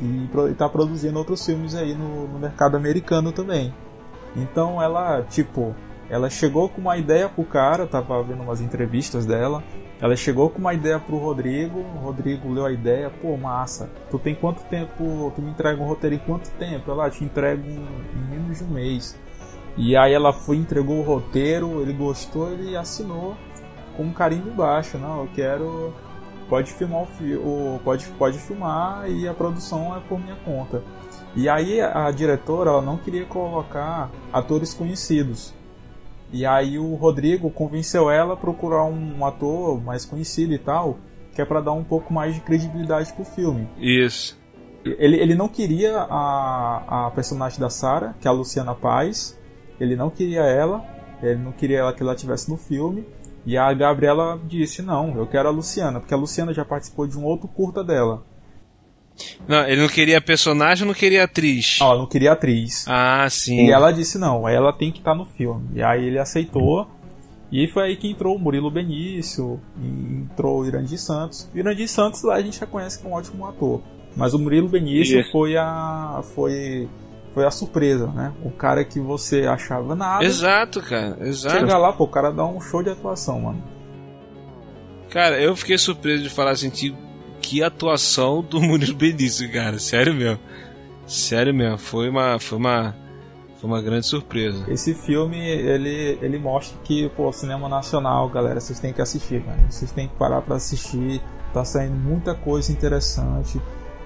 [0.00, 3.74] e está produzindo outros filmes aí no, no mercado americano também.
[4.34, 5.74] Então ela, tipo,
[6.14, 9.64] ela chegou com uma ideia pro cara, tava vendo umas entrevistas dela.
[10.00, 13.90] Ela chegou com uma ideia pro Rodrigo, o Rodrigo leu a ideia, pô, massa.
[14.12, 16.88] Tu tem quanto tempo, tu me entrega um roteiro em quanto tempo?
[16.88, 17.84] Ela te entrega em,
[18.30, 19.18] menos de um mês.
[19.76, 23.36] E aí ela foi, entregou o roteiro, ele gostou, ele assinou
[23.96, 25.92] com um carinho embaixo, não, eu quero
[26.48, 27.08] pode filmar
[27.42, 30.80] o, pode pode filmar e a produção é por minha conta.
[31.34, 35.52] E aí a diretora ela não queria colocar atores conhecidos.
[36.34, 40.98] E aí o Rodrigo convenceu ela a procurar um ator mais conhecido e tal,
[41.32, 43.68] que é para dar um pouco mais de credibilidade pro filme.
[43.78, 44.36] Isso.
[44.84, 49.38] Ele, ele não queria a, a personagem da Sarah, que é a Luciana Paz.
[49.78, 50.84] Ele não queria ela.
[51.22, 53.06] Ele não queria ela que ela tivesse no filme.
[53.46, 57.16] E a Gabriela disse: Não, eu quero a Luciana, porque a Luciana já participou de
[57.16, 58.24] um outro curta dela.
[59.46, 61.78] Não, ele não queria personagem não queria atriz?
[61.80, 62.84] Não, ela não queria atriz.
[62.88, 63.66] Ah, sim.
[63.66, 65.68] E ela disse não, ela tem que estar tá no filme.
[65.74, 66.88] E aí ele aceitou.
[67.52, 71.48] E foi aí que entrou o Murilo Benício, entrou o Irandir Santos.
[71.54, 73.80] O Irandir Santos lá a gente já conhece como um ótimo ator.
[74.16, 76.22] Mas o Murilo Benício foi a.
[76.34, 76.88] foi.
[77.32, 78.32] Foi a surpresa, né?
[78.44, 80.24] O cara que você achava nada.
[80.24, 81.16] Exato, cara.
[81.20, 81.56] Exato.
[81.56, 83.60] Chega lá, pô, o cara dá um show de atuação, mano.
[85.10, 86.94] Cara, eu fiquei surpreso de falar assim, que
[87.44, 89.78] que atuação do Murilo Benício, cara.
[89.78, 90.40] Sério mesmo.
[91.06, 91.78] Sério mesmo.
[91.78, 92.96] Foi uma, foi uma,
[93.60, 94.64] foi uma grande surpresa.
[94.68, 99.58] Esse filme, ele, ele mostra que, pô, cinema nacional, galera, vocês têm que assistir, cara.
[99.68, 101.20] Vocês têm que parar para assistir.
[101.52, 103.60] Tá saindo muita coisa interessante.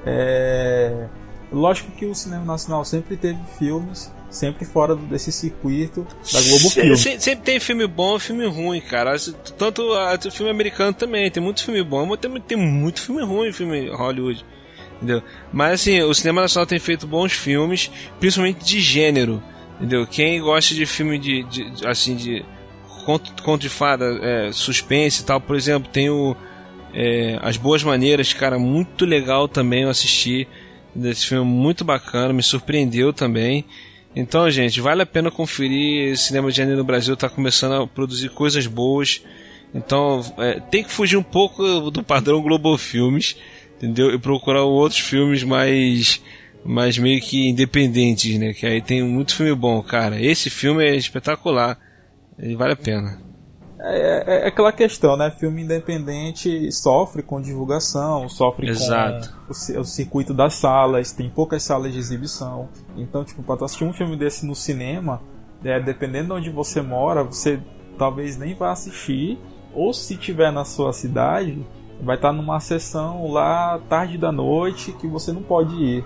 [0.04, 1.06] É...
[1.50, 6.96] Lógico que o cinema nacional sempre teve filmes sempre fora desse circuito da Globo Filme.
[6.96, 9.16] Sempre, sempre tem filme bom e filme ruim, cara.
[9.56, 13.52] Tanto o filme americano também, tem muito filme bom, mas tem, tem muito filme ruim,
[13.52, 14.44] filme Hollywood.
[14.96, 15.22] Entendeu?
[15.52, 19.42] Mas assim, o cinema nacional tem feito bons filmes, principalmente de gênero.
[19.76, 20.06] Entendeu?
[20.06, 22.44] Quem gosta de filme de, de assim de
[23.04, 26.36] conto, conto de fada, é, suspense e tal, por exemplo, tem o
[26.92, 30.48] é, As Boas Maneiras, cara, muito legal também eu assisti
[30.94, 33.64] desse filme muito bacana, me surpreendeu também.
[34.14, 36.12] Então, gente, vale a pena conferir.
[36.12, 39.22] O cinema de janeiro no Brasil está começando a produzir coisas boas.
[39.74, 43.36] Então, é, tem que fugir um pouco do padrão Global Filmes,
[43.76, 44.12] entendeu?
[44.12, 46.22] E procurar outros filmes mais,
[46.64, 48.54] mais meio que independentes, né?
[48.54, 50.20] Que aí tem muito filme bom, cara.
[50.20, 51.78] Esse filme é espetacular.
[52.38, 53.27] E vale a pena.
[53.80, 55.30] É, é, é, aquela questão, né?
[55.30, 59.32] Filme independente sofre com divulgação, sofre Exato.
[59.46, 62.68] com o, o, circuito das salas, tem poucas salas de exibição.
[62.96, 65.20] Então, tipo, pra tu assistir um filme desse no cinema,
[65.64, 67.60] é, dependendo de onde você mora, você
[67.96, 69.38] talvez nem vá assistir,
[69.72, 71.64] ou se tiver na sua cidade,
[72.02, 76.04] vai estar numa sessão lá tarde da noite que você não pode ir.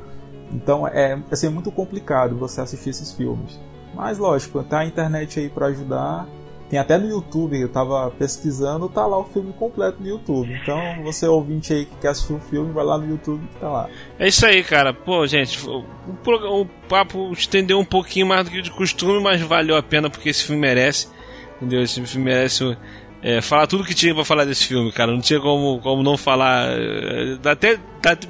[0.50, 3.58] Então é assim, é muito complicado você assistir esses filmes.
[3.94, 6.26] Mas lógico, tá a internet aí para ajudar
[6.72, 10.58] tem até no YouTube, eu tava pesquisando, tá lá o filme completo no YouTube.
[10.62, 13.68] Então, você ouvinte aí que quer assistir o filme, vai lá no YouTube que tá
[13.68, 13.90] lá.
[14.18, 14.94] É isso aí, cara.
[14.94, 15.84] Pô, gente, o,
[16.24, 20.30] o papo estendeu um pouquinho mais do que de costume, mas valeu a pena porque
[20.30, 21.08] esse filme merece.
[21.56, 21.82] Entendeu?
[21.82, 22.74] Esse filme merece
[23.22, 25.12] é, falar tudo que tinha pra falar desse filme, cara.
[25.12, 26.68] Não tinha como, como não falar.
[26.70, 27.78] É, até,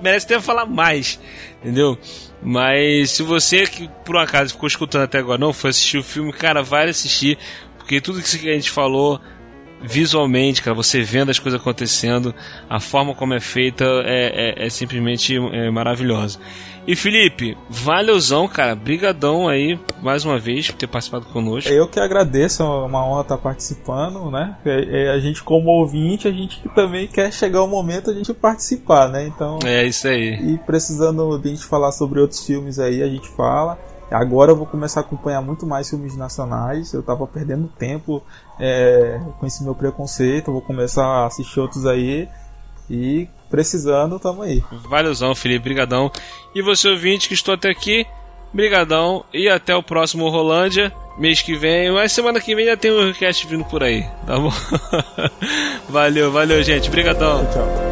[0.02, 1.20] merece até falar mais,
[1.60, 1.96] entendeu?
[2.42, 6.02] Mas se você que por um acaso ficou escutando até agora não foi assistir o
[6.02, 7.38] filme, cara, vai assistir.
[7.92, 9.20] Porque tudo isso que a gente falou
[9.82, 12.34] visualmente, cara, você vendo as coisas acontecendo,
[12.70, 16.38] a forma como é feita é, é, é simplesmente é, maravilhosa.
[16.86, 18.74] E Felipe, valeuzão, cara.
[18.74, 21.70] Brigadão aí, mais uma vez, por ter participado conosco.
[21.70, 24.56] Eu que agradeço, é uma honra estar participando, né?
[24.64, 28.32] É, é, a gente, como ouvinte, a gente também quer chegar o momento a gente
[28.32, 29.26] participar, né?
[29.26, 29.58] Então.
[29.66, 30.54] É isso aí.
[30.54, 33.78] E precisando de a gente falar sobre outros filmes aí, a gente fala.
[34.12, 36.92] Agora eu vou começar a acompanhar muito mais filmes nacionais.
[36.92, 38.22] Eu tava perdendo tempo
[38.60, 40.52] é, com esse meu preconceito.
[40.52, 42.28] Vou começar a assistir outros aí.
[42.90, 44.62] E precisando, tamo aí.
[44.88, 46.10] Valeuzão, Felipe, brigadão.
[46.54, 48.06] E você ouvinte que estou até aqui,
[48.52, 49.24] brigadão.
[49.32, 51.90] E até o próximo Rolândia, mês que vem.
[51.92, 54.52] Mas semana que vem já tem um request vindo por aí, tá bom?
[55.88, 56.90] valeu, valeu, gente.
[56.90, 57.44] Brigadão.
[57.46, 57.91] Tchau, tchau.